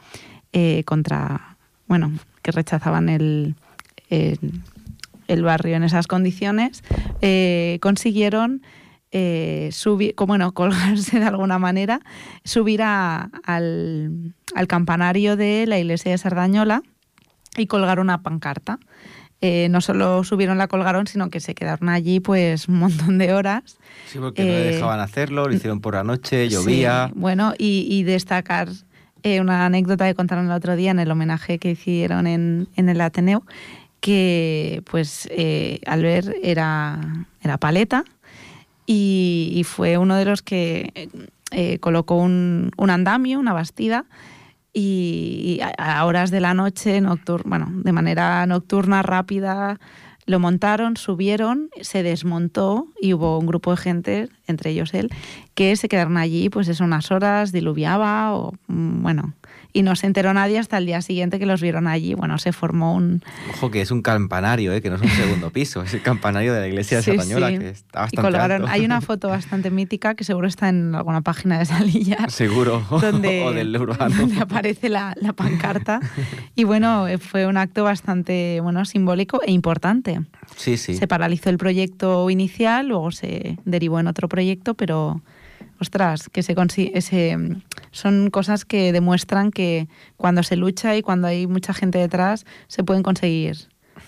eh, 0.52 0.82
contra 0.84 1.56
bueno 1.86 2.12
que 2.42 2.50
rechazaban 2.50 3.08
el, 3.08 3.54
el 4.10 4.38
el 5.28 5.42
barrio 5.42 5.76
en 5.76 5.84
esas 5.84 6.06
condiciones, 6.06 6.82
eh, 7.20 7.78
consiguieron 7.80 8.62
eh, 9.16 9.68
subir, 9.72 10.14
como, 10.16 10.32
bueno, 10.32 10.52
colgarse 10.54 11.20
de 11.20 11.24
alguna 11.24 11.58
manera, 11.58 12.00
subir 12.44 12.82
a- 12.82 13.30
al, 13.44 14.34
al 14.56 14.66
campanario 14.66 15.36
de 15.36 15.66
la 15.66 15.78
iglesia 15.78 16.10
de 16.10 16.18
Sardañola 16.18 16.82
y 17.56 17.66
colgar 17.68 18.00
una 18.00 18.22
pancarta. 18.22 18.78
Eh, 19.40 19.68
no 19.70 19.80
solo 19.80 20.24
subieron, 20.24 20.58
la 20.58 20.68
colgaron, 20.68 21.06
sino 21.06 21.28
que 21.30 21.38
se 21.38 21.54
quedaron 21.54 21.88
allí 21.90 22.18
pues 22.18 22.66
un 22.66 22.78
montón 22.78 23.18
de 23.18 23.32
horas. 23.34 23.78
Sí, 24.06 24.18
porque 24.18 24.42
no 24.44 24.52
Eh, 24.52 24.72
dejaban 24.72 24.98
hacerlo, 25.00 25.46
lo 25.48 25.54
hicieron 25.54 25.80
por 25.80 25.94
la 25.94 26.02
noche, 26.02 26.48
llovía. 26.48 27.08
Sí, 27.08 27.12
bueno, 27.16 27.52
y, 27.58 27.86
y 27.90 28.02
destacar 28.04 28.68
eh, 29.22 29.40
una 29.40 29.66
anécdota 29.66 30.06
que 30.06 30.14
contaron 30.14 30.46
el 30.46 30.52
otro 30.52 30.76
día 30.76 30.90
en 30.90 30.98
el 30.98 31.10
homenaje 31.10 31.58
que 31.58 31.70
hicieron 31.72 32.26
en, 32.26 32.68
en 32.76 32.88
el 32.88 33.00
Ateneo, 33.00 33.44
que 34.00 34.82
pues 34.90 35.28
eh, 35.30 35.80
Albert 35.86 36.28
era, 36.42 37.26
era 37.42 37.58
paleta 37.58 38.04
y, 38.86 39.62
fue 39.64 39.98
uno 39.98 40.16
de 40.16 40.24
los 40.24 40.42
que 40.42 41.08
eh, 41.50 41.78
colocó 41.78 42.16
un, 42.16 42.70
andamio, 42.78 43.38
una 43.38 43.52
bastida, 43.52 44.04
y, 44.72 45.60
a, 45.78 46.04
horas 46.04 46.30
de 46.30 46.40
la 46.40 46.54
noche, 46.54 47.00
bueno, 47.44 47.68
de 47.70 47.92
manera 47.92 48.44
nocturna, 48.46 49.02
rápida, 49.02 49.78
lo 50.26 50.40
montaron, 50.40 50.96
subieron, 50.96 51.70
se 51.80 52.02
desmontó 52.02 52.88
y 53.00 53.12
hubo 53.12 53.38
un 53.38 53.46
grupo 53.46 53.72
de 53.72 53.76
gente, 53.76 54.28
entre 54.46 54.70
ellos 54.70 54.94
él, 54.94 55.10
que 55.54 55.76
se 55.76 55.88
quedaron 55.88 56.16
allí, 56.16 56.48
pues 56.48 56.68
eso, 56.68 56.84
unas 56.84 57.10
horas, 57.10 57.52
diluviaba, 57.52 58.34
o 58.34 58.52
mm, 58.68 59.02
bueno, 59.02 59.34
y 59.74 59.82
no 59.82 59.96
se 59.96 60.06
enteró 60.06 60.32
nadie 60.32 60.58
hasta 60.58 60.78
el 60.78 60.86
día 60.86 61.02
siguiente 61.02 61.38
que 61.38 61.46
los 61.46 61.60
vieron 61.60 61.86
allí. 61.88 62.14
Bueno, 62.14 62.38
se 62.38 62.52
formó 62.52 62.94
un, 62.94 63.22
Ojo 63.50 63.70
que 63.70 63.82
es 63.82 63.90
un 63.90 64.00
campanario, 64.02 64.72
¿eh? 64.72 64.80
que 64.80 64.88
no 64.88 64.96
es 64.96 65.02
un 65.02 65.08
segundo 65.10 65.50
piso, 65.50 65.82
es 65.82 65.92
el 65.92 66.00
campanario 66.00 66.54
de 66.54 66.60
la 66.60 66.68
iglesia 66.68 67.02
Sí, 67.02 67.10
Sardañola, 67.10 67.48
sí. 67.50 67.58
que 67.58 67.68
está 67.70 67.98
y 67.98 68.02
bastante 68.02 68.22
colgaron. 68.22 68.62
alto. 68.62 68.72
Hay 68.72 68.84
una 68.84 69.00
foto 69.02 69.28
bastante 69.28 69.70
mítica 69.70 70.14
que 70.14 70.24
seguro 70.24 70.46
está 70.46 70.68
en 70.68 70.94
alguna 70.94 71.20
página 71.20 71.58
de 71.58 71.66
Salillas. 71.66 72.32
Seguro, 72.32 72.86
donde, 73.00 73.42
o 73.42 73.52
del 73.52 73.76
urbano. 73.76 74.14
donde 74.16 74.40
aparece 74.40 74.88
la, 74.88 75.14
la 75.20 75.32
pancarta. 75.32 76.00
Y 76.54 76.64
bueno, 76.64 77.06
fue 77.20 77.46
un 77.46 77.56
acto 77.56 77.82
bastante 77.84 78.60
bueno, 78.62 78.84
simbólico 78.84 79.40
e 79.44 79.50
importante. 79.50 80.20
Sí, 80.56 80.76
sí. 80.76 80.94
Se 80.94 81.08
paralizó 81.08 81.50
el 81.50 81.58
proyecto 81.58 82.30
inicial, 82.30 82.86
luego 82.88 83.10
se 83.10 83.58
derivó 83.64 83.98
en 83.98 84.06
otro 84.06 84.28
proyecto, 84.28 84.74
pero 84.74 85.20
ostras, 85.80 86.28
que 86.30 86.42
se 86.42 86.54
ese, 86.94 87.36
son 87.90 88.30
cosas 88.30 88.64
que 88.64 88.92
demuestran 88.92 89.50
que 89.50 89.88
cuando 90.16 90.42
se 90.42 90.56
lucha 90.56 90.96
y 90.96 91.02
cuando 91.02 91.26
hay 91.28 91.46
mucha 91.46 91.74
gente 91.74 91.98
detrás, 91.98 92.44
se 92.68 92.84
pueden 92.84 93.02
conseguir. 93.02 93.56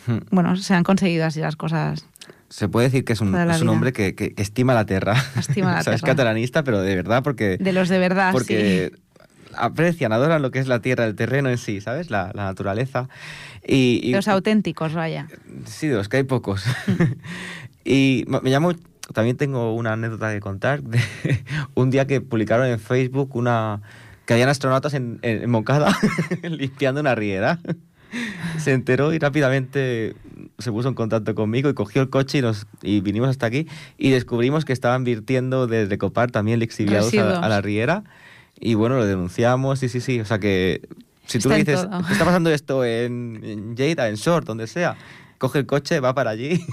Hmm. 0.06 0.18
Bueno, 0.30 0.56
se 0.56 0.74
han 0.74 0.84
conseguido 0.84 1.24
así 1.26 1.40
las 1.40 1.56
cosas. 1.56 2.06
Se 2.48 2.68
puede 2.68 2.86
decir 2.86 3.04
que 3.04 3.12
es 3.12 3.20
un, 3.20 3.34
es 3.34 3.62
hombre 3.62 3.92
que, 3.92 4.14
que- 4.14 4.32
que 4.34 4.42
estima 4.42 4.72
la 4.72 4.86
tierra. 4.86 5.16
Estima 5.36 5.72
la 5.72 5.80
o 5.80 5.82
sea, 5.82 5.94
es 5.94 6.00
tierra. 6.00 6.12
catalanista, 6.14 6.62
pero 6.62 6.80
de 6.80 6.94
verdad, 6.94 7.22
porque, 7.24 7.56
De 7.58 7.72
los 7.72 7.88
de 7.88 7.98
verdad, 7.98 8.32
porque 8.32 8.92
aprecian, 9.58 10.12
adoran 10.12 10.42
lo 10.42 10.50
que 10.50 10.58
es 10.60 10.68
la 10.68 10.80
tierra, 10.80 11.06
el 11.06 11.16
terreno 11.16 11.48
en 11.48 11.58
sí, 11.58 11.80
¿sabes? 11.80 12.10
La, 12.10 12.30
la 12.34 12.44
naturaleza. 12.44 13.08
Y, 13.66 14.00
y- 14.02 14.12
Los 14.12 14.28
auténticos, 14.28 14.94
vaya. 14.94 15.26
Sí, 15.64 15.88
de 15.88 15.96
los 15.96 16.08
que 16.08 16.18
hay 16.18 16.22
pocos. 16.22 16.64
y 17.84 18.24
me 18.28 18.40
me 18.42 18.50
llamó, 18.50 18.72
también 19.12 19.36
tengo 19.36 19.74
una 19.74 19.92
anécdota 19.92 20.32
que 20.32 20.40
contar 20.40 20.82
de 20.82 20.98
un 21.74 21.90
día 21.90 22.06
que 22.06 22.20
publicaron 22.20 22.66
en 22.66 22.78
Facebook 22.78 23.36
una 23.36 23.82
que 24.24 24.34
habían 24.34 24.48
astronautas 24.48 24.94
en, 24.94 25.18
en, 25.22 25.42
en 25.42 25.50
Moncada 25.50 25.96
limpiando 26.42 27.00
una 27.00 27.14
riera. 27.14 27.60
Se 28.58 28.72
enteró 28.72 29.12
y 29.12 29.18
rápidamente 29.18 30.14
se 30.58 30.72
puso 30.72 30.88
en 30.88 30.94
contacto 30.94 31.34
conmigo 31.34 31.68
y 31.68 31.74
cogió 31.74 32.02
el 32.02 32.08
coche 32.08 32.38
y, 32.38 32.40
nos, 32.40 32.66
y 32.82 33.00
vinimos 33.00 33.28
hasta 33.28 33.46
aquí 33.46 33.68
y 33.98 34.10
descubrimos 34.10 34.64
que 34.64 34.72
estaban 34.72 35.04
virtiendo 35.04 35.66
desde 35.66 35.98
Copar 35.98 36.30
también 36.30 36.58
lixiviados 36.58 37.14
a, 37.14 37.40
a 37.40 37.48
la 37.48 37.60
riera. 37.60 38.04
Y 38.58 38.74
bueno, 38.74 38.96
lo 38.96 39.06
denunciamos, 39.06 39.80
sí, 39.80 39.88
sí, 39.88 40.00
sí, 40.00 40.18
o 40.20 40.24
sea 40.24 40.38
que 40.38 40.80
si 41.26 41.38
tú 41.40 41.50
Está 41.50 41.56
dices, 41.56 41.88
está 42.10 42.24
pasando 42.24 42.50
esto 42.50 42.84
en, 42.84 43.40
en 43.42 43.76
Lleida, 43.76 44.08
en 44.08 44.14
Short, 44.14 44.46
donde 44.46 44.66
sea, 44.66 44.96
coge 45.38 45.60
el 45.60 45.66
coche, 45.66 46.00
va 46.00 46.14
para 46.14 46.30
allí 46.30 46.64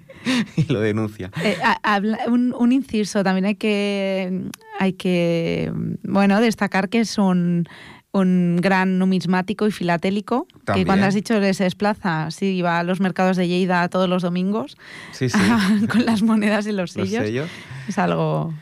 y 0.56 0.72
lo 0.72 0.80
denuncia. 0.80 1.30
Eh, 1.42 1.56
habla- 1.82 2.18
un, 2.28 2.54
un 2.58 2.72
inciso, 2.72 3.22
también 3.24 3.44
hay 3.46 3.54
que, 3.54 4.42
hay 4.78 4.92
que 4.94 5.72
bueno, 6.02 6.40
destacar 6.40 6.88
que 6.88 7.00
es 7.00 7.18
un, 7.18 7.68
un 8.12 8.56
gran 8.60 8.98
numismático 8.98 9.66
y 9.66 9.70
filatélico, 9.70 10.46
que 10.74 10.84
cuando 10.84 11.06
has 11.06 11.14
dicho 11.14 11.38
que 11.40 11.54
se 11.54 11.64
desplaza, 11.64 12.30
sí, 12.30 12.62
va 12.62 12.80
a 12.80 12.82
los 12.82 13.00
mercados 13.00 13.36
de 13.36 13.48
Lleida 13.48 13.88
todos 13.88 14.08
los 14.08 14.22
domingos 14.22 14.76
Sí, 15.12 15.28
sí. 15.28 15.38
con 15.90 16.04
las 16.04 16.22
monedas 16.22 16.66
y 16.66 16.72
los 16.72 16.96
Los 16.96 17.08
sellos. 17.08 17.24
sellos. 17.24 17.48
Es 17.88 17.98
algo... 17.98 18.52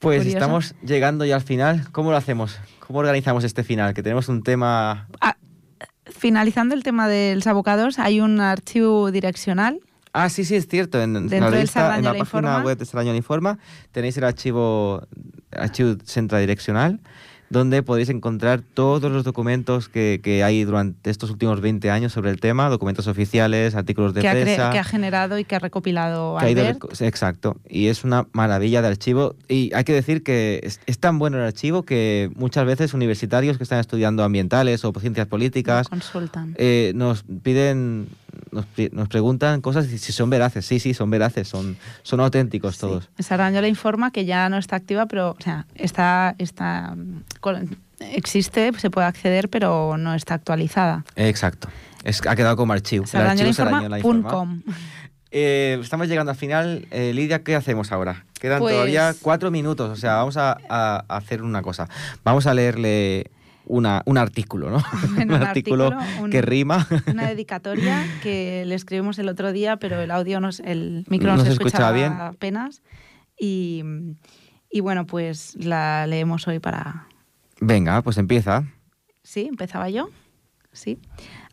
Pues 0.00 0.18
Curioso. 0.18 0.36
estamos 0.36 0.74
llegando 0.84 1.24
ya 1.24 1.36
al 1.36 1.40
final. 1.42 1.88
¿Cómo 1.90 2.10
lo 2.10 2.18
hacemos? 2.18 2.58
¿Cómo 2.86 2.98
organizamos 2.98 3.42
este 3.42 3.64
final? 3.64 3.94
Que 3.94 4.02
tenemos 4.02 4.28
un 4.28 4.42
tema... 4.42 5.08
Ah, 5.18 5.36
finalizando 6.16 6.74
el 6.74 6.82
tema 6.82 7.08
de 7.08 7.34
los 7.34 7.46
abocados, 7.46 7.98
hay 7.98 8.20
un 8.20 8.40
archivo 8.40 9.10
direccional 9.10 9.80
Ah, 10.16 10.28
sí, 10.28 10.44
sí, 10.44 10.54
es 10.54 10.68
cierto. 10.68 11.02
En, 11.02 11.16
en 11.16 11.26
Dentro 11.26 11.50
la, 11.50 11.56
del 11.56 11.62
lista, 11.62 11.98
en 11.98 12.04
la 12.04 12.10
página 12.10 12.18
Informa. 12.20 12.62
web 12.62 12.78
de 12.78 12.84
Sardañola 12.84 13.16
Informa 13.16 13.58
tenéis 13.90 14.16
el 14.16 14.22
archivo, 14.22 15.02
archivo 15.50 15.96
central 16.04 16.40
direccional 16.40 17.00
donde 17.50 17.82
podéis 17.82 18.08
encontrar 18.08 18.62
todos 18.62 19.10
los 19.10 19.24
documentos 19.24 19.88
que, 19.88 20.20
que 20.22 20.42
hay 20.42 20.64
durante 20.64 21.10
estos 21.10 21.30
últimos 21.30 21.60
20 21.60 21.90
años 21.90 22.12
sobre 22.12 22.30
el 22.30 22.40
tema, 22.40 22.68
documentos 22.68 23.06
oficiales, 23.06 23.74
artículos 23.74 24.14
de 24.14 24.22
que 24.22 24.28
ha, 24.28 24.32
prensa. 24.32 24.70
que 24.70 24.78
ha 24.78 24.84
generado 24.84 25.38
y 25.38 25.44
que 25.44 25.56
ha 25.56 25.58
recopilado 25.58 26.36
que 26.38 26.46
ha 26.46 26.50
ido 26.50 26.64
exacto. 27.00 27.56
Y 27.68 27.88
es 27.88 28.04
una 28.04 28.26
maravilla 28.32 28.82
de 28.82 28.88
archivo. 28.88 29.36
Y 29.48 29.72
hay 29.74 29.84
que 29.84 29.92
decir 29.92 30.22
que 30.22 30.60
es, 30.62 30.80
es 30.86 30.98
tan 30.98 31.18
bueno 31.18 31.38
el 31.38 31.44
archivo 31.44 31.82
que 31.82 32.30
muchas 32.34 32.64
veces 32.66 32.94
universitarios 32.94 33.56
que 33.56 33.62
están 33.62 33.80
estudiando 33.80 34.24
ambientales 34.24 34.84
o 34.84 34.92
ciencias 34.98 35.26
políticas 35.26 35.88
Consultan. 35.88 36.54
eh, 36.56 36.92
nos 36.94 37.24
piden, 37.42 38.08
nos, 38.50 39.08
preguntan 39.08 39.60
cosas 39.60 39.86
si 39.86 40.12
son 40.12 40.30
veraces. 40.30 40.64
Sí, 40.64 40.78
sí, 40.78 40.94
son 40.94 41.10
veraces, 41.10 41.48
son, 41.48 41.76
son 42.02 42.20
auténticos 42.20 42.78
todos. 42.78 43.10
Sardañola 43.18 43.68
informa 43.68 44.10
que 44.10 44.24
ya 44.24 44.48
no 44.48 44.58
está 44.58 44.76
activa, 44.76 45.06
pero 45.06 45.30
o 45.38 45.42
sea, 45.42 45.66
está, 45.74 46.34
está 46.38 46.94
mm, 46.96 47.22
existe, 48.12 48.72
se 48.78 48.90
puede 48.90 49.06
acceder, 49.06 49.48
pero 49.48 49.96
no 49.96 50.14
está 50.14 50.34
actualizada. 50.34 51.04
Exacto. 51.16 51.68
Es, 52.04 52.20
ha 52.26 52.36
quedado 52.36 52.56
como 52.56 52.72
archivo. 52.72 53.06
Sardañola 53.06 53.98
Informa. 53.98 54.58
Eh, 55.36 55.80
estamos 55.82 56.06
llegando 56.06 56.30
al 56.30 56.36
final. 56.36 56.86
Eh, 56.92 57.12
Lidia, 57.12 57.42
¿qué 57.42 57.56
hacemos 57.56 57.90
ahora? 57.90 58.24
Quedan 58.38 58.60
Pues- 58.60 58.72
todavía 58.72 59.16
cuatro 59.20 59.50
minutos. 59.50 59.90
O 59.90 59.96
sea, 59.96 60.14
vamos 60.14 60.36
a 60.36 61.04
hacer 61.08 61.42
una 61.42 61.60
cosa. 61.60 61.88
Vamos 62.22 62.46
a 62.46 62.54
leerle 62.54 63.32
una, 63.66 64.02
un 64.06 64.18
artículo, 64.18 64.70
¿no? 64.70 64.82
Bueno, 65.14 65.36
un 65.36 65.42
artículo 65.42 65.90
un- 66.20 66.30
que 66.30 66.42
rima. 66.42 66.86
Una 67.06 67.26
dedicatoria 67.28 68.04
que 68.22 68.64
le 68.66 68.74
escribimos 68.74 69.18
el 69.18 69.28
otro 69.28 69.52
día, 69.52 69.76
pero 69.78 70.00
el 70.00 70.10
audio, 70.10 70.40
no, 70.40 70.52
se- 70.52 70.70
el 70.70 71.04
micro 71.08 71.30
no, 71.30 71.36
No 71.36 71.42
se, 71.42 71.46
se 71.48 71.52
escuchaba 71.54 71.92
bien. 71.92 72.12
apenas. 72.12 72.82
Y, 73.38 73.82
y 74.70 74.80
bueno, 74.80 75.06
pues 75.06 75.56
la 75.56 76.06
leemos 76.06 76.46
hoy 76.48 76.58
para... 76.58 77.06
Venga, 77.60 78.02
pues 78.02 78.18
empieza. 78.18 78.64
Sí, 79.22 79.46
empezava 79.48 79.86
jo? 79.90 80.10
Sí. 80.72 80.98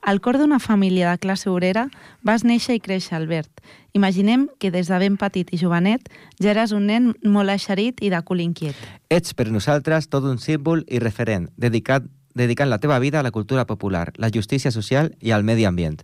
Al 0.01 0.19
cor 0.19 0.39
d'una 0.41 0.57
família 0.57 1.11
de 1.11 1.19
classe 1.21 1.49
obrera 1.49 1.85
vas 2.25 2.41
néixer 2.43 2.73
i 2.73 2.81
créixer, 2.81 3.13
Albert. 3.19 3.61
Imaginem 3.93 4.47
que 4.57 4.71
des 4.73 4.87
de 4.89 4.97
ben 4.97 5.17
petit 5.17 5.51
i 5.53 5.59
jovenet 5.61 6.09
ja 6.41 6.55
eres 6.55 6.71
un 6.73 6.87
nen 6.89 7.11
molt 7.21 7.53
eixerit 7.53 8.01
i 8.01 8.09
de 8.09 8.21
cul 8.25 8.41
inquiet. 8.41 8.77
Ets 9.13 9.35
per 9.37 9.51
nosaltres 9.53 10.09
tot 10.09 10.25
un 10.25 10.39
símbol 10.41 10.81
i 10.89 10.97
referent, 10.99 11.51
dedicat, 11.55 12.07
dedicant 12.33 12.71
la 12.71 12.79
teva 12.81 12.97
vida 12.99 13.19
a 13.19 13.23
la 13.23 13.31
cultura 13.31 13.67
popular, 13.69 14.09
la 14.17 14.31
justícia 14.33 14.71
social 14.71 15.13
i 15.21 15.31
al 15.31 15.43
medi 15.43 15.67
ambient. 15.69 16.01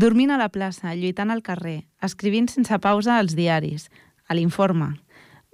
Dormint 0.00 0.30
a 0.30 0.38
la 0.40 0.48
plaça, 0.48 0.94
lluitant 0.94 1.30
al 1.30 1.42
carrer, 1.42 1.84
escrivint 2.00 2.48
sense 2.48 2.78
pausa 2.80 3.18
als 3.18 3.36
diaris, 3.36 3.90
a 4.28 4.34
l'informe. 4.34 4.94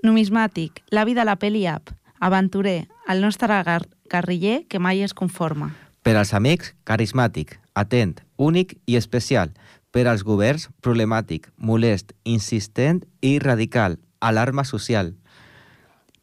Numismàtic, 0.05 0.85
l'avi 0.95 1.17
de 1.19 1.25
la 1.27 1.35
peli 1.35 1.67
app, 1.67 1.91
aventurer, 2.21 2.87
el 3.09 3.25
nostre 3.25 3.59
guerriller 4.07 4.67
que 4.69 4.79
mai 4.79 5.03
es 5.03 5.15
conforma. 5.15 5.73
Per 6.07 6.13
als 6.15 6.31
amics, 6.39 6.69
carismàtic, 6.87 7.57
atent, 7.75 8.21
únic 8.39 8.77
i 8.87 8.95
especial. 8.95 9.51
Per 9.91 10.05
als 10.07 10.21
governs, 10.23 10.69
problemàtic, 10.79 11.49
molest, 11.59 12.13
insistent 12.23 13.01
i 13.27 13.41
radical. 13.43 13.97
Alarma 14.23 14.63
social. 14.63 15.17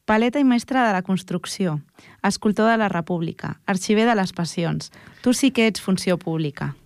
Paleta 0.07 0.39
i 0.39 0.45
mestre 0.47 0.79
de 0.79 0.93
la 0.95 1.01
construcció, 1.03 1.81
escultor 2.23 2.69
de 2.71 2.77
la 2.79 2.88
república, 2.88 3.57
arxiver 3.65 4.05
de 4.07 4.15
les 4.15 4.31
passions. 4.31 4.88
Tu 5.19 5.34
sí 5.34 5.51
que 5.51 5.67
ets 5.67 5.84
funció 5.84 6.15
pública. 6.17 6.77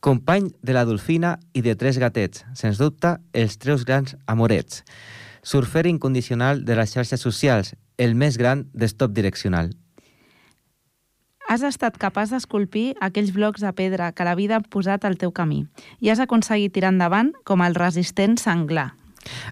Company 0.00 0.50
de 0.60 0.76
la 0.76 0.84
Dolfina 0.84 1.38
i 1.54 1.62
de 1.64 1.72
tres 1.80 1.96
gatets, 1.96 2.44
sens 2.52 2.76
dubte, 2.76 3.14
els 3.32 3.56
tres 3.56 3.86
grans 3.88 4.18
amorets. 4.26 4.84
Surfer 5.40 5.86
incondicional 5.88 6.60
de 6.68 6.76
les 6.76 6.92
xarxes 6.92 7.24
socials, 7.24 7.72
el 7.96 8.14
més 8.14 8.36
gran 8.36 8.66
d'estop 8.74 9.16
direccional. 9.16 9.72
Has 11.48 11.62
estat 11.62 11.98
capaç 12.00 12.32
d'esculpir 12.32 12.94
aquells 13.04 13.32
blocs 13.36 13.60
de 13.60 13.72
pedra 13.76 14.12
que 14.12 14.24
la 14.24 14.34
vida 14.34 14.56
ha 14.56 14.64
posat 14.64 15.04
al 15.04 15.18
teu 15.20 15.32
camí 15.32 15.66
i 16.00 16.10
has 16.10 16.20
aconseguit 16.22 16.72
tirar 16.72 16.94
endavant 16.94 17.34
com 17.44 17.62
el 17.62 17.76
resistent 17.76 18.38
senglar. 18.40 18.92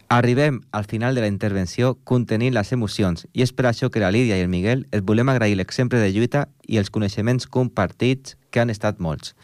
Arribem 0.09 0.61
al 0.73 0.85
final 0.85 1.15
de 1.15 1.23
la 1.25 1.31
intervenció 1.31 1.95
contenint 2.05 2.55
les 2.55 2.73
emocions 2.73 3.27
i 3.33 3.45
és 3.45 3.53
per 3.53 3.67
això 3.69 3.91
que 3.91 4.01
la 4.01 4.13
Lídia 4.13 4.37
i 4.37 4.45
el 4.45 4.53
Miguel 4.53 4.87
et 4.93 5.05
volem 5.05 5.29
agrair 5.33 5.57
l'exemple 5.57 6.01
de 6.01 6.11
lluita 6.13 6.47
i 6.69 6.81
els 6.81 6.91
coneixements 6.91 7.47
compartits 7.47 8.37
que 8.51 8.61
han 8.61 8.73
estat 8.73 9.01
molts. 9.01 9.35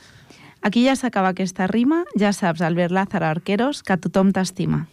Aquí 0.61 0.84
ja 0.84 0.96
s'acaba 0.96 1.32
aquesta 1.32 1.68
rima, 1.70 2.03
ja 2.18 2.32
saps, 2.32 2.62
Albert 2.66 2.92
Lázaro 2.92 3.28
Arqueros, 3.28 3.82
que 3.82 3.96
tothom 3.96 4.32
t'estima. 4.32 4.86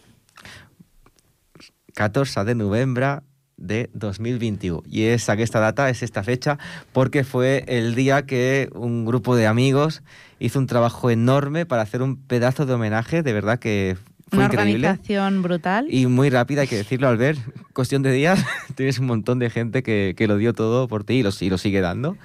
14 1.95 2.43
de 2.45 2.55
noviembre 2.55 3.19
de 3.57 3.89
2021. 3.93 4.83
Y 4.89 5.03
es 5.03 5.29
esta 5.29 5.59
data, 5.59 5.89
es 5.89 6.03
esta 6.03 6.23
fecha, 6.23 6.57
porque 6.91 7.23
fue 7.23 7.63
el 7.67 7.95
día 7.95 8.25
que 8.25 8.69
un 8.73 9.05
grupo 9.05 9.35
de 9.35 9.47
amigos 9.47 10.03
hizo 10.39 10.59
un 10.59 10.67
trabajo 10.67 11.09
enorme 11.09 11.65
para 11.65 11.81
hacer 11.81 12.01
un 12.01 12.17
pedazo 12.17 12.65
de 12.65 12.73
homenaje, 12.73 13.23
de 13.23 13.33
verdad 13.33 13.59
que 13.59 13.97
fue 14.29 14.39
Una 14.39 14.45
increíble. 14.47 14.87
organización 14.87 15.41
brutal. 15.41 15.87
Y 15.89 16.07
muy 16.07 16.29
rápida, 16.29 16.61
hay 16.61 16.67
que 16.67 16.77
decirlo, 16.77 17.07
Albert. 17.07 17.39
Cuestión 17.73 18.01
de 18.01 18.11
días, 18.11 18.43
tienes 18.75 18.99
un 18.99 19.05
montón 19.05 19.39
de 19.39 19.49
gente 19.49 19.83
que, 19.83 20.13
que 20.17 20.27
lo 20.27 20.37
dio 20.37 20.53
todo 20.53 20.87
por 20.87 21.03
ti 21.03 21.15
y 21.15 21.23
lo, 21.23 21.29
y 21.39 21.49
lo 21.49 21.57
sigue 21.57 21.81
dando. 21.81 22.17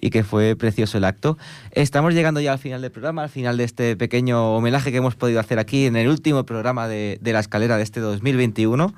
Y 0.00 0.10
que 0.10 0.22
fue 0.22 0.54
precioso 0.54 0.98
el 0.98 1.04
acto. 1.04 1.38
Estamos 1.70 2.14
llegando 2.14 2.40
ya 2.40 2.52
al 2.52 2.58
final 2.58 2.82
del 2.82 2.90
programa, 2.90 3.22
al 3.22 3.30
final 3.30 3.56
de 3.56 3.64
este 3.64 3.96
pequeño 3.96 4.54
homenaje 4.54 4.90
que 4.90 4.98
hemos 4.98 5.14
podido 5.14 5.40
hacer 5.40 5.58
aquí 5.58 5.86
en 5.86 5.96
el 5.96 6.08
último 6.08 6.44
programa 6.44 6.88
de, 6.88 7.18
de 7.22 7.32
la 7.32 7.40
escalera 7.40 7.76
de 7.78 7.84
este 7.84 8.00
2021. 8.00 8.92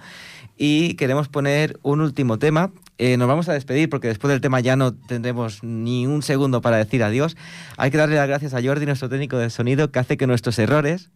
Y 0.57 0.95
queremos 0.95 1.29
poner 1.29 1.79
un 1.83 2.01
último 2.01 2.39
tema. 2.39 2.73
Eh, 2.99 3.19
nos 3.19 3.29
vamos 3.29 3.49
a 3.49 3.53
despedir 3.53 3.91
porque 3.91 4.09
después 4.09 4.31
del 4.33 4.41
tema 4.41 4.61
ya 4.61 4.75
no 4.77 4.95
tendremos 4.95 5.63
ni 5.63 6.07
un 6.07 6.23
segundo 6.23 6.63
para 6.63 6.79
decir 6.79 7.03
adiós. 7.03 7.37
Hay 7.77 7.91
que 7.91 7.99
darle 7.99 8.17
las 8.17 8.27
gracias 8.27 8.55
a 8.55 8.63
Jordi, 8.63 8.87
nuestro 8.87 9.09
técnico 9.09 9.37
de 9.37 9.51
sonido, 9.51 9.91
que 9.93 9.99
hace 9.99 10.17
que 10.17 10.27
nuestros 10.27 10.59
errores 10.59 11.11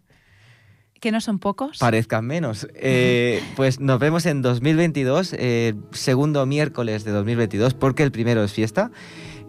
Que 1.01 1.11
no 1.11 1.23
son 1.23 1.39
pocos. 1.39 1.79
parezcan 1.79 2.27
menos. 2.27 2.69
Eh, 2.75 3.43
pues 3.57 3.81
nos 3.81 3.99
vemos 3.99 4.27
en 4.27 4.43
2022, 4.43 5.35
eh, 5.39 5.73
segundo 5.93 6.45
miércoles 6.45 7.05
de 7.05 7.13
2022, 7.13 7.73
porque 7.73 8.03
el 8.03 8.13
primero 8.13 8.45
es 8.45 8.53
fiesta. 8.53 8.91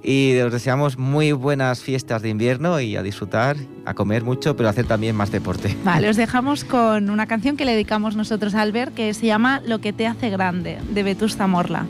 Y 0.04 0.39
os 0.39 0.52
deseamos 0.52 0.97
muy 0.97 1.32
buenas 1.32 1.82
fiestas 1.82 2.22
de 2.22 2.30
invierno 2.30 2.80
y 2.80 2.95
a 2.95 3.04
disfrutar, 3.04 3.58
a 3.86 3.93
comer 3.93 4.24
mucho, 4.24 4.56
pero 4.56 4.68
a 4.68 4.72
hacer 4.72 4.86
también 4.86 5.16
más 5.16 5.32
deporte. 5.32 5.76
Vale, 5.84 6.10
os 6.10 6.18
dejamos 6.18 6.64
con 6.64 7.10
una 7.10 7.28
canción 7.28 7.56
que 7.56 7.66
le 7.66 7.74
dedicamos 7.74 8.16
nosotros 8.16 8.56
a 8.56 8.62
Albert 8.62 8.93
que 8.93 9.14
se 9.14 9.28
llama 9.28 9.62
Lo 9.66 9.80
que 9.80 9.93
te 9.93 10.08
hace 10.08 10.30
grande, 10.30 10.80
de 10.89 11.04
Vetusta 11.04 11.45
Morla. 11.47 11.86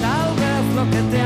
Tal 0.00 0.34
vez 0.36 0.74
lo 0.76 0.90
que 0.90 1.16
te 1.16 1.23